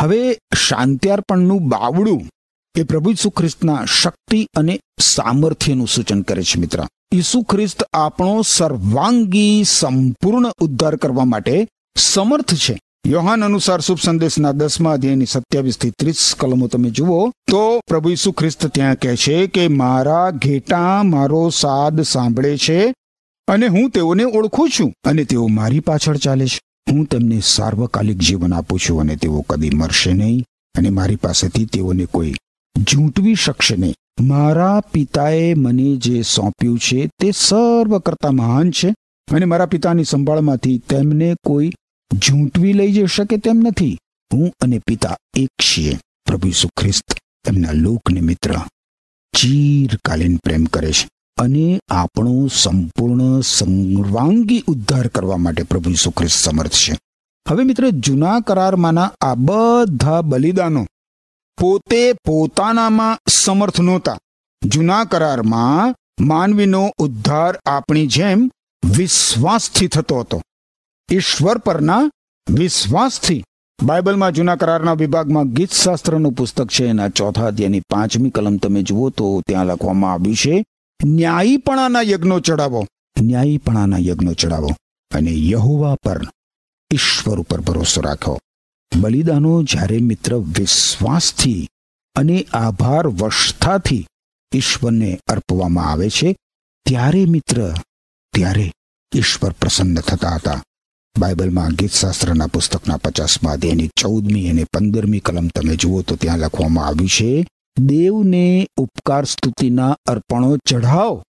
હવે 0.00 0.38
શાંત્યાર્પણનું 0.56 1.68
બાવડું 1.68 2.30
એ 2.74 2.82
પ્રભુ 2.82 3.10
ઈસુ 3.10 3.30
ખ્રિસ્તના 3.30 3.84
શક્તિ 3.84 4.48
અને 4.56 4.80
સામર્થ્યનું 5.00 5.88
સૂચન 5.88 6.22
કરે 6.22 6.42
છે 6.42 6.60
મિત્ર. 6.60 6.86
ઈસુ 7.12 7.42
ખ્રિસ્ત 7.42 7.82
આપણો 7.92 8.42
સર્વાંગી 8.42 9.64
સંપૂર્ણ 9.64 10.52
ઉદ્ધાર 10.60 10.96
કરવા 10.96 11.24
માટે 11.24 11.68
સમર્થ 11.96 12.54
છે. 12.54 12.80
યોહાન 13.06 13.44
અનુસાર 13.44 13.80
શુભ 13.80 13.98
સંદેશના 13.98 14.52
દસમા 14.52 14.92
અધ્યાયની 14.92 15.26
સત્યાવીસથી 15.26 15.90
ત્રીસ 15.90 16.34
કલમો 16.38 16.66
તમે 16.66 16.90
જુઓ, 16.90 17.30
તો 17.48 17.80
પ્રભુ 17.86 18.10
ઈસુ 18.10 18.32
ખ્રિસ્ત 18.32 18.66
ત્યાં 18.66 18.94
કહે 18.94 19.16
છે 19.16 19.46
કે, 19.46 19.68
મારા 19.68 20.30
ઘેટા 20.30 21.02
મારો 21.02 21.50
સાદ 21.50 22.00
સાંભળે 22.00 22.56
છે 22.56 22.94
અને 23.48 23.66
હું 23.66 23.90
તેઓને 23.90 24.24
ઓળખું 24.24 24.70
છું 24.70 24.92
અને 25.04 25.24
તેઓ 25.24 25.46
મારી 25.46 25.80
પાછળ 25.80 26.16
ચાલે 26.16 26.46
છે. 26.46 26.60
હું 26.90 27.04
તેમને 27.04 27.40
સાર્વકાલિક 27.44 28.18
જીવન 28.18 28.52
આપું 28.52 28.78
છું 28.78 29.00
અને 29.00 29.16
તેઓ 29.16 29.40
કદી 29.40 29.70
મરશે 29.74 30.12
નહીં 30.12 30.44
અને 30.78 30.90
મારી 30.90 31.16
પાસેથી 31.16 31.64
તેઓને 31.64 32.04
કોઈ 32.04 32.34
ઝૂંટવી 32.76 33.34
શકશે 33.34 33.76
નહીં. 33.76 33.94
મારા 34.20 34.80
પિતાએ 34.80 35.54
મને 35.54 35.96
જે 35.96 36.22
સોંપ્યું 36.22 36.78
છે 36.78 37.06
તે 37.06 37.30
સર્વ 37.36 37.98
કરતા 37.98 38.30
મહાન 38.30 38.70
છે 38.70 38.94
અને 39.32 39.44
મારા 39.44 39.66
પિતાની 39.66 40.04
સંભાળમાંથી 40.04 40.78
તેમને 40.78 41.34
કોઈ 41.46 41.72
ઝૂંટવી 42.14 42.72
લઈ 42.72 42.92
જઈ 42.92 43.06
શકે 43.06 43.36
તેમ 43.36 43.56
નથી. 43.56 43.98
હું 44.32 44.52
અને 44.60 44.78
પિતા 44.78 45.16
એક 45.36 45.48
છીએ. 45.62 45.98
પ્રભુ 46.26 46.48
ઈસુ 46.48 46.68
ખ્રિસ્ત 46.68 47.14
એમના 47.48 47.72
લોકને 47.72 48.20
મિત્ર. 48.20 48.54
ચીરકાલીન 49.34 50.36
પ્રેમ 50.36 50.64
કરે 50.64 50.92
છે 50.92 51.08
અને 51.36 51.80
આપણો 51.88 52.46
સંપૂર્ણ 52.46 53.40
સર્વાંગી 53.40 54.64
ઉદ્ધાર 54.66 55.06
કરવા 55.06 55.36
માટે 55.36 55.62
પ્રભુ 55.62 55.90
ઈસુ 55.90 56.10
ખ્રિસ્ત 56.10 56.38
સમર્થ 56.38 56.72
છે. 56.72 56.98
હવે 57.48 57.64
મિત્ર 57.64 57.90
જૂના 57.90 58.40
કરારમાંના 58.40 59.12
આ 59.20 59.34
બધા 59.34 60.20
બલિદાનો 60.20 60.86
પોતે 61.60 62.12
પોતાનામાં 62.12 63.18
સમર્થ 63.28 63.80
નહોતા. 63.80 64.18
જૂના 64.64 65.04
કરારમાં 65.04 65.94
માનવીનો 66.20 66.90
ઉદ્ધાર 66.98 67.60
આપણી 67.66 68.06
જેમ 68.06 68.50
વિશ્વાસથી 68.96 69.86
થતો 69.86 70.20
હતો. 70.20 70.42
ઈશ્વર 71.12 71.58
પરના 71.58 72.10
વિશ્વાસથી 72.46 73.44
બાઇબલમાં 73.84 74.32
જૂના 74.32 74.56
કરારના 74.56 74.94
વિભાગમાં 74.94 75.44
ગીતશાસ્ત્રનું 75.44 76.32
પુસ્તક 76.32 76.68
છે. 76.68 76.86
એના 76.86 77.08
ચોથા 77.08 77.46
અધ્યાયની 77.46 77.80
પાંચમી 77.80 78.30
કલમ 78.30 78.56
તમે 78.56 78.82
જુઓ 78.82 79.10
તો 79.10 79.42
ત્યાં 79.46 79.66
લખવામાં 79.66 80.12
આવ્યું 80.12 80.36
છે, 80.36 80.64
ન્યાયીપણાના 81.04 82.02
યજ્ઞો 82.02 82.40
ચડાવો 82.40 82.86
ન્યાયીપણાના 83.22 83.98
યજ્ઞો 83.98 84.32
ચડાવો 84.32 84.70
અને 85.14 85.32
યહોવા 85.48 85.96
પર 86.04 86.20
ઈશ્વર 86.94 87.40
ઉપર 87.40 87.60
ભરોસો 87.60 88.00
રાખો. 88.00 88.38
બલિદાનો 88.96 89.62
જ્યારે 89.62 89.98
મિત્ર 89.98 90.36
વિશ્વાસથી 90.36 91.68
અને 92.16 92.46
આભાર 92.52 93.06
વશતાથી 93.06 94.06
ઈશ્વરને 94.52 95.20
અર્પવામાં 95.26 95.92
આવે 95.92 96.10
છે, 96.10 96.36
ત્યારે 96.86 97.24
મિત્ર, 97.24 97.74
ત્યારે 98.34 98.72
ઈશ્વર 99.14 99.52
પ્રસન્ન 99.52 100.00
થતા 100.00 100.30
હતા. 100.30 100.62
બાઇબલમાં 101.18 101.68
ગીતશાસ્ત્રના 101.68 102.46
પુસ્તકના 102.46 102.96
પચાસમાં 102.96 103.52
અધ્યાયની 103.52 103.88
ચૌદમી 103.88 104.50
અને 104.50 104.64
પંદરમી 104.64 105.20
કલમ 105.20 105.48
તમે 105.48 105.76
જુઓ 105.76 106.02
તો 106.02 106.16
ત્યાં 106.16 106.38
લખવામાં 106.38 106.86
આવ્યું 106.86 107.08
છે, 107.08 107.46
દેવને 107.78 108.68
ઉપકાર 108.76 109.24
સ્તુતિના 109.24 109.96
અર્પણો 110.06 110.56
ચઢાવ 110.56 111.22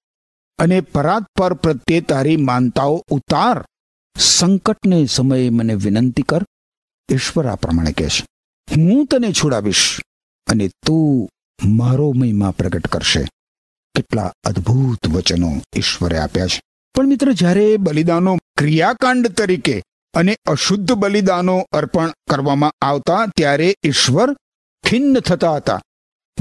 અને 0.59 0.81
પરાત 0.81 1.23
પર 1.37 1.53
પ્રત્યે 1.53 2.01
તારી 2.01 2.37
માનતાઓ 2.37 3.03
ઉતાર. 3.11 3.65
સંકટને 4.19 5.05
સમયે 5.05 5.49
મને 5.49 5.75
વિનંતી 5.75 6.21
કર. 6.21 6.45
ઈશ્વર 7.09 7.47
આ 7.47 7.55
પ્રમાણે 7.55 7.91
કહેશ 7.91 8.23
હું 8.75 9.05
તને 9.05 9.31
છોડાવીશ 9.31 10.01
અને 10.47 10.67
તું 10.85 11.29
મારો 11.65 12.11
મહિમા 12.11 12.51
પ્રગટ 12.51 12.87
કરશે. 12.87 13.27
કેટલા 13.95 14.33
અદ્ભુત 14.43 15.07
વચનો 15.07 15.61
ઈશ્વરે 15.75 16.17
આપ્યા 16.17 16.47
છે. 16.47 16.61
પણ 16.95 17.07
મિત્ર, 17.07 17.31
જ્યારે 17.31 17.77
બલિદાનો 17.77 18.37
ક્રિયાકાંડ 18.57 19.27
તરીકે 19.27 19.83
અને 20.13 20.37
અશુદ્ધ 20.45 20.91
બલિદાનો 20.91 21.65
અર્પણ 21.71 22.13
કરવામાં 22.29 22.71
આવતા 22.81 23.25
ત્યારે 23.37 23.75
ઈશ્વર 23.83 24.35
ખિન્ન 24.85 25.19
થતા 25.19 25.55
હતા. 25.55 25.81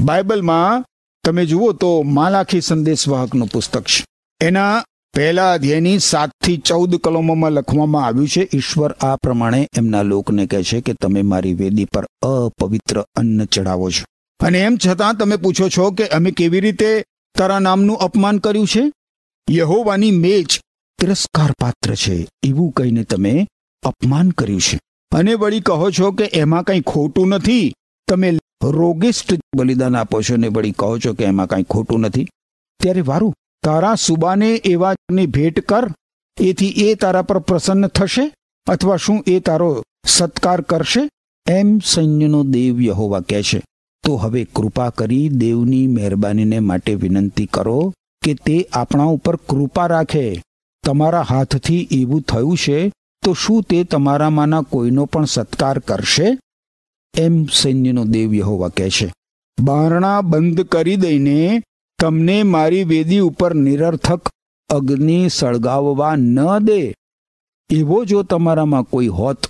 બાઇબલમાં 0.01 0.85
તમે 1.23 1.45
જુઓ 1.45 1.71
તો 1.71 2.01
માલાખી 2.01 2.61
સંદેશવાહકનું 2.61 3.47
પુસ્તક 3.47 3.81
છે. 3.81 4.05
એના 4.41 4.83
પહેલા 5.13 5.53
અધ્યાયની 5.53 5.99
સાતથી 5.99 6.57
ચૌદ 6.57 6.95
કલમોમાં 6.95 7.51
લખવામાં 7.51 8.05
આવ્યું 8.05 8.27
છે, 8.27 8.49
ઈશ્વર 8.53 8.91
આ 8.91 9.15
પ્રમાણે 9.15 9.67
એમના 9.77 10.01
લોકને 10.01 10.47
કહે 10.47 10.63
છે 10.63 10.81
કે 10.81 10.93
તમે 10.93 11.21
મારી 11.21 11.53
વેદી 11.53 11.85
પર 11.85 12.07
અપવિત્ર 12.21 13.01
અન્ન 13.15 13.45
ચડાવો 13.45 13.91
છો. 13.91 14.05
અને 14.45 14.59
એમ 14.59 14.77
છતાં 14.87 15.17
તમે 15.17 15.35
પૂછો 15.35 15.69
છો 15.69 15.91
કે 15.91 16.07
અમે 16.07 16.31
કેવી 16.31 16.59
રીતે 16.59 17.03
તારા 17.37 17.59
નામનું 17.59 17.97
અપમાન 17.97 18.37
કર્યું 18.37 18.67
છે? 18.67 18.91
યહોવાની 19.49 20.11
મેચ 20.11 20.59
તિરસ્કાર 20.99 21.51
પાત્ર 21.51 21.95
છે. 21.95 22.27
એવું 22.43 22.71
કહીને 22.71 23.03
તમે 23.03 23.47
અપમાન 23.83 24.29
કર્યું 24.29 24.61
છે. 24.61 24.79
અને 25.11 25.33
વળી 25.33 25.59
કહો 25.59 25.91
છો 25.91 26.11
કે 26.11 26.23
એમાં 26.23 26.63
કંઈ 26.63 26.81
ખોટું 26.81 27.27
નથી. 27.27 27.73
તમે 28.07 28.39
રોગિસ્ટ 28.63 29.33
બલિદાન 29.55 29.95
આપો 29.95 30.21
છો 30.21 30.35
ને 30.35 30.47
વળી 30.47 30.71
કહો 30.71 30.97
છો 30.99 31.13
કે 31.13 31.23
એમાં 31.23 31.47
કંઈ 31.47 31.63
ખોટું 31.63 31.99
નથી. 31.99 32.27
ત્યારે 32.79 33.01
વારું, 33.01 33.33
તારા 33.63 33.95
સુબાને 33.95 34.55
એવાની 34.55 35.25
ભેટ 35.25 35.59
કર. 35.59 35.91
એથી 36.41 36.67
એ 36.69 36.95
તારા 36.95 37.21
પર 37.21 37.39
પ્રસન્ન 37.39 37.87
થશે 37.87 38.31
અથવા 38.67 38.97
શું 38.97 39.23
એ 39.27 39.39
તારો 39.39 39.83
સત્કાર 40.05 40.61
કરશે? 40.61 41.09
એમ 41.47 41.79
સૈન્યનો 41.79 42.43
દેવ 42.43 42.81
યહોવા 42.81 43.19
કહે 43.19 43.43
છે. 43.43 43.63
તો 44.03 44.15
હવે 44.15 44.43
કૃપા 44.43 44.89
કરી 44.89 45.29
દેવની 45.29 45.87
મહેરબાનીને 45.87 46.59
માટે 46.59 46.95
વિનંતી 46.95 47.45
કરો 47.45 47.93
કે 48.27 48.33
તે 48.45 48.55
આપણા 48.73 49.03
ઉપર 49.15 49.35
કૃપા 49.35 49.87
રાખે. 49.87 50.25
તમારા 50.85 51.21
હાથથી 51.21 51.87
એવું 51.91 52.21
થયું 52.21 52.57
છે, 52.57 52.91
તો 53.23 53.33
શું 53.33 53.63
તે 53.63 53.83
તમારામાંના 53.83 54.61
કોઈનો 54.61 55.05
પણ 55.05 55.25
સત્કાર 55.25 55.79
કરશે? 55.79 56.27
એમ 57.17 57.45
સૈન્યનો 57.45 58.03
દેવ 58.05 58.33
યહોવા 58.33 58.69
કહે 58.69 58.89
છે. 58.89 59.07
બારણા 59.59 60.21
બંધ 60.21 60.61
કરી 60.61 60.95
દઈને 60.95 61.63
તમને 61.99 62.43
મારી 62.43 62.83
વેદી 62.83 63.19
ઉપર 63.19 63.55
નિરર્થક 63.55 64.29
અગ્નિ 64.69 65.29
સળગાવવા 65.29 66.15
ન 66.15 66.59
દે. 66.59 66.93
એવો 67.69 68.05
જો 68.05 68.23
તમારામાં 68.23 68.83
કોઈ 68.83 69.07
હોત, 69.07 69.47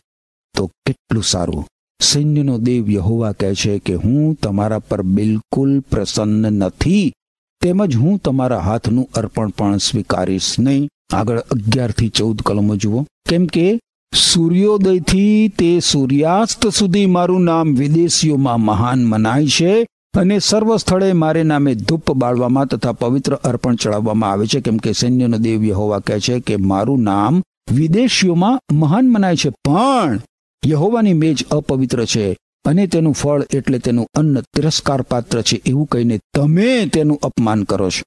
તો 0.56 0.72
કેટલું 0.86 1.24
સારું. 1.24 1.68
સૈન્યનો 2.02 2.58
દેવ 2.58 2.90
યહોવા 2.90 3.32
કહે 3.32 3.56
છે 3.56 3.80
કે 3.80 3.96
હું 3.96 4.36
તમારા 4.44 4.80
પર 4.80 5.02
બિલકુલ 5.02 5.80
પ્રસન્ન 5.80 6.54
નથી. 6.54 7.14
તેમજ 7.62 7.96
હું 7.96 8.18
તમારા 8.18 8.60
હાથનું 8.60 9.10
અર્પણ 9.14 9.50
પણ 9.50 9.78
સ્વીકારીશ 9.78 10.56
નહીં. 10.60 10.90
આગળ 11.14 11.40
અગિયારથી 11.40 12.10
ચૌદ 12.10 12.42
કલમો 12.42 12.76
જુઓ. 12.76 13.06
કેમ 13.30 13.46
કે 13.46 13.80
સૂર્યોદયથી 14.16 15.48
તે 15.48 15.80
સૂર્યાસ્ત 15.80 16.68
સુધી 16.68 17.06
મારું 17.06 17.44
નામ 17.44 17.76
વિદેશીઓમાં 17.76 18.62
મહાન 18.62 19.06
મનાય 19.06 19.48
છે 19.48 19.88
અને 20.18 20.40
સર્વ 20.40 20.78
સ્થળે 20.78 21.14
મારે 21.14 21.44
નામે 21.44 21.76
ધૂપ 21.76 22.12
બાળવામાં 22.12 22.66
તથા 22.66 22.92
પવિત્ર 22.92 23.36
અર્પણ 23.36 23.76
ચડાવવામાં 23.76 24.32
આવે 24.32 24.48
છે. 24.48 24.60
કેમ 24.60 24.78
કે 24.78 24.92
સૈન્યનો 24.92 25.38
દેવ 25.38 25.66
યહોવા 25.66 26.00
કહે 26.00 26.20
છે 26.20 26.40
કે 26.40 26.56
મારું 26.56 27.04
નામ 27.04 27.44
વિદેશીઓમાં 27.72 28.76
મહાન 28.76 29.10
મનાય 29.10 29.36
છે. 29.36 29.50
પણ 29.50 30.20
યહોવાની 30.66 31.14
મેજ 31.14 31.46
અપવિત્ર 31.52 32.06
છે. 32.06 32.38
અને 32.68 32.88
તેનું 32.88 33.14
ફળ 33.14 33.44
એટલે 33.54 33.80
તેનું 33.80 34.08
અન્ન 34.16 34.42
તિરસ્કાર 34.42 35.02
પાત્ર 35.02 35.42
છે 35.42 35.62
એવું 35.66 35.86
કહીને 35.86 36.20
તમે 36.34 36.86
તેનું 36.86 37.20
અપમાન 37.24 37.64
કરો 37.64 37.90
છો. 37.90 38.04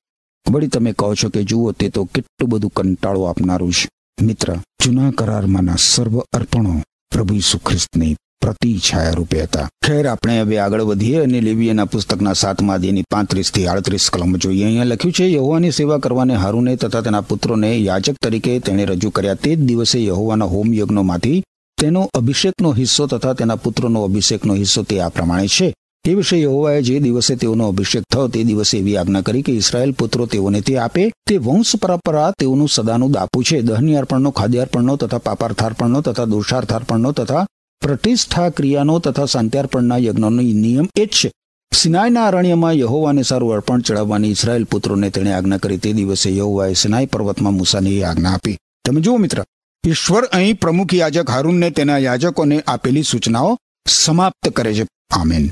વળી 0.53 0.67
તમે 0.67 0.93
કહો 0.93 1.15
છો 1.15 1.29
કે 1.29 1.43
જુઓ, 1.43 1.73
તે 1.73 1.89
તો 1.89 2.05
કેટલું 2.05 2.51
બધું 2.51 2.71
કંટાળો 2.71 3.23
આપનારું 3.23 3.73
છે. 3.73 3.89
મિત્ર, 4.25 4.57
જૂના 4.83 5.11
કરારમાંના 5.11 5.75
સર્વ 5.79 6.19
અર્પણો 6.19 6.83
પ્રભુ 7.11 7.35
ઈસુ 7.35 7.59
ખ્રિસ્તની 7.59 8.17
પ્રતિ 8.41 8.79
છાયા 8.79 9.11
રૂપે 9.11 9.43
હતા. 9.43 9.69
ખેર, 9.87 10.07
આપણે 10.07 10.41
હવે 10.41 10.59
આગળ 10.59 10.81
વધીએ 10.81 11.23
અને 11.23 11.41
લેવીએના 11.41 11.85
પુસ્તકના 11.85 12.33
સાતમા 12.33 12.75
અધ્યાયની 12.75 13.03
પાંત્રીસથી 13.11 13.67
આડત્રીસ 13.67 14.11
કલમ 14.11 14.37
જોઈએ. 14.37 14.65
અહીંયા 14.65 14.85
લખ્યું 14.85 15.13
છે, 15.13 15.33
યહોવાની 15.33 15.71
સેવા 15.71 15.99
કરવાને 15.99 16.35
હારુને 16.35 16.77
તથા 16.77 17.01
તેના 17.01 17.21
પુત્રોને 17.21 17.77
યાજક 17.77 18.15
તરીકે 18.23 18.59
તેણે 18.59 18.85
રજૂ 18.85 19.11
કર્યા 19.11 19.35
તે 19.35 19.57
જ 19.57 19.59
દિવસે 19.59 20.05
યહોવાના 20.05 20.45
હોમ 20.45 20.75
યજ્ઞોમાંથી 20.75 21.43
તેનો 21.81 22.11
અભિષેકનો 22.15 22.73
હિસ્સો 22.73 23.07
તથા 23.07 23.33
તેના 23.33 23.57
પુત્રનો 23.57 24.05
અભિષેકનો 24.05 24.55
હિસ્સો 24.55 24.83
તે 24.83 25.01
આ 25.01 25.09
પ્રમાણે 25.09 25.47
છે. 25.47 25.75
તે 26.05 26.15
વિશે 26.15 26.41
યહોવાએ 26.41 26.83
જે 26.83 27.01
દિવસે 27.01 27.37
તેઓનો 27.37 27.69
અભિષેક 27.69 28.03
થયો 28.13 28.29
તે 28.29 28.45
દિવસે 28.45 28.79
એવી 28.79 28.97
આજ્ઞા 28.97 29.21
કરી 29.21 29.43
કે 29.43 29.53
ઇસરાયેલ 29.53 29.93
પુત્રો 29.93 30.27
તેઓને 30.27 30.61
તે 30.61 30.79
આપે. 30.79 31.13
તે 31.29 31.37
વંશ 31.37 31.77
પરંપરા 31.77 32.31
તેઓનું 32.31 32.69
સદાનું 32.69 33.13
દાપુ 33.13 33.43
છે. 33.43 33.61
દહની 33.61 33.95
અર્પણનો 33.95 34.31
ખાદ્યાર્પણનો 34.31 34.97
તથા 34.97 35.19
પાપાર્થાર્પણનો 35.19 36.01
તથા 36.01 36.25
દોષાર્થાર્પણનો 36.25 37.13
તથા 37.13 37.47
પ્રતિષ્ઠા 37.81 38.49
ક્રિયાનો 38.49 38.99
તથા 38.99 39.25
શાંત્યાર્પણના 39.25 39.99
યજ્ઞનો 39.99 40.31
નિયમ 40.31 40.89
એ 40.97 41.07
જ 41.07 41.09
છે. 41.09 41.33
સિનાઈના 41.75 42.27
અરણ્યમાં 42.27 42.73
યહોવાને 42.73 43.23
સારું 43.23 43.53
અર્પણ 43.53 43.81
ચડાવવાની 43.81 44.31
ઇસરાયેલ 44.31 44.65
પુત્રોને 44.65 45.11
તેણે 45.11 45.33
આજ્ઞા 45.33 45.57
કરી. 45.57 45.79
તે 45.79 45.93
દિવસે 45.93 46.37
યહોવાએ 46.37 46.75
સિનાઈ 46.75 47.07
પર્વતમાં 47.07 47.55
મૂસાને 47.55 47.91
એ 47.91 48.03
આજ્ઞા 48.03 48.31
આપી. 48.31 48.59
તમે 48.85 49.01
જુઓ 49.01 49.17
મિત્ર 49.17 49.45
ઈશ્વર 49.87 50.25
અહીં 50.25 50.59
પ્રમુખ 50.61 50.95
યાજક 50.95 51.31
હારૂનને 51.31 51.71
તેના 51.71 51.99
યાજકોને 51.99 52.63
આપેલી 52.67 53.03
સૂચનાઓ 53.03 53.57
સમાપ્ત 53.89 54.49
કરે 54.49 54.75
છે. 54.75 54.83
આમેન. 55.11 55.51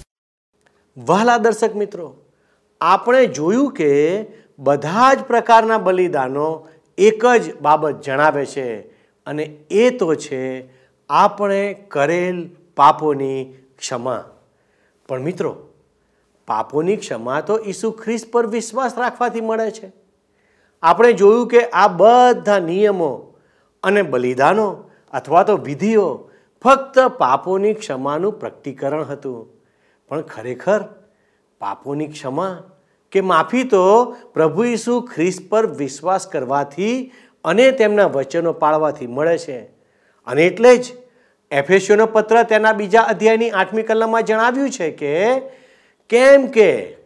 વહાલા 0.97 1.37
દર્શક 1.39 1.77
મિત્રો, 1.77 2.17
આપણે 2.81 3.27
જોયું 3.27 3.73
કે 3.73 4.27
બધા 4.59 5.15
જ 5.15 5.19
પ્રકારના 5.19 5.79
બલિદાનો 5.79 6.69
એક 6.99 7.27
જ 7.27 7.61
બાબત 7.61 8.01
જણાવે 8.01 8.47
છે 8.47 8.81
અને 9.27 9.43
એ 9.71 9.91
તો 9.91 10.15
છે 10.15 10.69
આપણે 11.11 11.75
કરેલ 11.75 12.51
પાપોની 12.77 13.55
ક્ષમા. 13.79 14.25
પણ 15.09 15.21
મિત્રો, 15.21 15.69
પાપોની 16.49 16.97
ક્ષમા 16.97 17.41
તો 17.41 17.59
ઈસુ 17.67 17.91
ખ્રિસ્ત 17.91 18.31
પર 18.33 18.47
વિશ્વાસ 18.47 18.99
રાખવાથી 18.99 19.41
મળે 19.41 19.71
છે. 19.71 19.93
આપણે 20.83 21.13
જોયું 21.13 21.49
કે 21.49 21.65
આ 21.65 21.89
બધા 21.89 22.59
નિયમો 22.59 23.28
અને 23.83 24.03
બલિદાનો 24.03 24.67
અથવા 25.13 25.43
તો 25.43 25.57
વિધિઓ 25.57 26.31
ફક્ત 26.65 26.99
પાપોની 27.19 27.75
ક્ષમાનું 27.75 28.39
પ્રકટીકરણ 28.41 29.05
હતું. 29.05 29.49
પણ 30.09 30.21
ખરેખર 30.21 30.85
પાપોની 31.61 32.07
ક્ષમા 32.07 32.63
કે 33.13 33.21
માફી 33.21 33.65
તો 33.65 34.05
પ્રભુ 34.35 34.65
ઈસુ 34.65 35.01
ખ્રિસ્ત 35.01 35.49
પર 35.49 35.67
વિશ્વાસ 35.67 36.27
કરવાથી 36.27 37.13
અને 37.45 37.71
તેમના 37.71 38.07
વચનો 38.07 38.53
પાળવાથી 38.53 39.07
મળે 39.07 39.39
છે. 39.39 39.59
અને 40.27 40.47
એટલે 40.47 40.77
જ 40.77 40.85
એફેસીઓનો 41.51 42.07
પત્ર 42.07 42.43
તેના 42.43 42.73
બીજા 42.73 43.03
અધ્યાયની 43.03 43.51
આઠમી 43.51 43.83
કલમમાં 43.83 44.23
જણાવ્યું 44.23 44.71
છે 44.71 44.91
કે, 44.91 45.13
કેમ 46.09 46.47
કે 46.47 46.97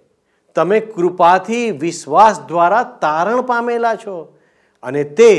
તમે 0.54 0.80
કૃપાથી 0.80 1.70
વિશ્વાસ 1.70 2.40
દ્વારા 2.40 2.82
તારણ 2.82 3.42
પામેલા 3.42 3.94
છો 3.94 4.16
અને 4.82 5.04
તે 5.04 5.32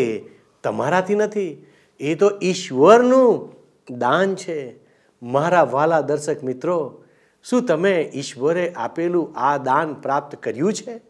તમારાથી 0.63 1.15
નથી. 1.15 1.65
એ 1.99 2.15
તો 2.15 2.31
ઈશ્વરનું 2.43 3.49
દાન 3.97 4.35
છે. 4.35 4.75
મારા 5.23 5.63
વાલા 5.63 6.01
દર્શક 6.01 6.43
મિત્રો, 6.43 7.03
શું 7.43 7.65
તમે 7.65 8.11
ઈશ્વરે 8.13 8.73
આપેલું 8.73 9.33
આ 9.35 9.57
દાન 9.57 9.93
પ્રાપ્ત 9.93 10.35
કર્યું 10.35 10.73
છે? 10.73 11.01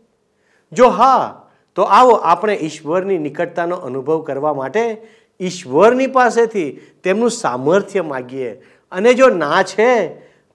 જો 0.72 0.88
હા, 0.88 1.50
તો 1.76 1.82
આવો 1.82 2.12
આપણે 2.12 2.56
ઈશ્વરની 2.56 3.18
નિકટતાનો 3.18 3.76
અનુભવ 3.76 4.22
કરવા 4.22 4.54
માટે 4.54 5.02
ઈશ્વરની 5.40 6.08
પાસેથી 6.08 6.80
તેમનું 7.04 7.32
સામર્થ્ય 7.32 8.02
માગીએ. 8.02 8.52
અને 8.92 9.14
જો 9.14 9.28
ના 9.30 9.64
છે, 9.64 10.10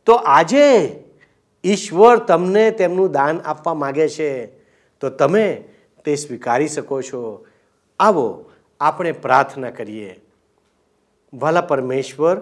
તો 0.05 0.13
આજે 0.13 0.97
ઈશ્વર 1.65 2.17
તમને 2.17 2.71
તેમનું 2.71 3.13
દાન 3.13 3.41
આપવા 3.41 3.75
માગે 3.75 4.09
છે. 4.09 4.47
તો 5.01 5.09
તમે 5.09 5.65
તે 6.05 6.15
સ્વીકારી 6.15 6.69
શકો 6.69 7.03
છો. 7.03 7.47
આવો 7.99 8.48
આપણે 8.81 9.12
પ્રાર્થના 9.12 9.71
કરીએ. 9.71 10.21
વાલા 11.35 11.61
પરમેશ્વર, 11.61 12.41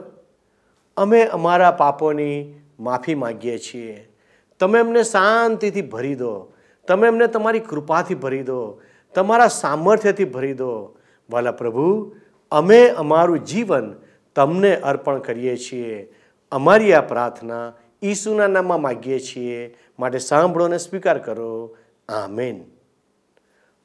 અમે 0.97 1.23
અમારા 1.23 1.71
પાપોની 1.71 2.55
માફી 2.81 3.15
માગીએ 3.15 3.59
છીએ. 3.59 4.13
તમે 4.59 4.79
અમને 4.79 5.03
શાંતિથી 5.03 5.83
ભરી 5.83 6.15
દો. 6.15 6.53
તમે 6.89 7.09
અમને 7.09 7.27
તમારી 7.27 7.61
કૃપાથી 7.61 8.15
ભરી 8.15 8.43
દો. 8.43 8.81
તમારા 9.15 9.49
સામર્થ્યથી 9.49 10.25
ભરી 10.25 10.55
દો. 10.55 10.99
વાલા 11.31 11.53
પ્રભુ, 11.53 12.17
અમે 12.51 12.89
અમારું 12.89 13.39
જીવન 13.39 13.95
તમને 14.35 14.77
અર્પણ 14.77 15.19
કરીએ 15.19 15.57
છીએ. 15.57 16.15
અમારી 16.53 16.93
આ 16.93 17.01
પ્રાર્થના 17.01 17.73
ઈસુના 18.03 18.47
નામમાં 18.47 18.83
માગીએ 18.83 19.19
છીએ. 19.19 19.77
માટે 19.99 20.19
સાંભળો 20.19 20.65
અને 20.65 20.79
સ્વીકાર 20.79 21.19
કરો. 21.19 21.77
આમેન. 22.09 22.65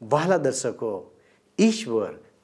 વહાલા 0.02 0.38
દર્શકો, 0.38 1.16
ઈશ્વર 1.60 2.14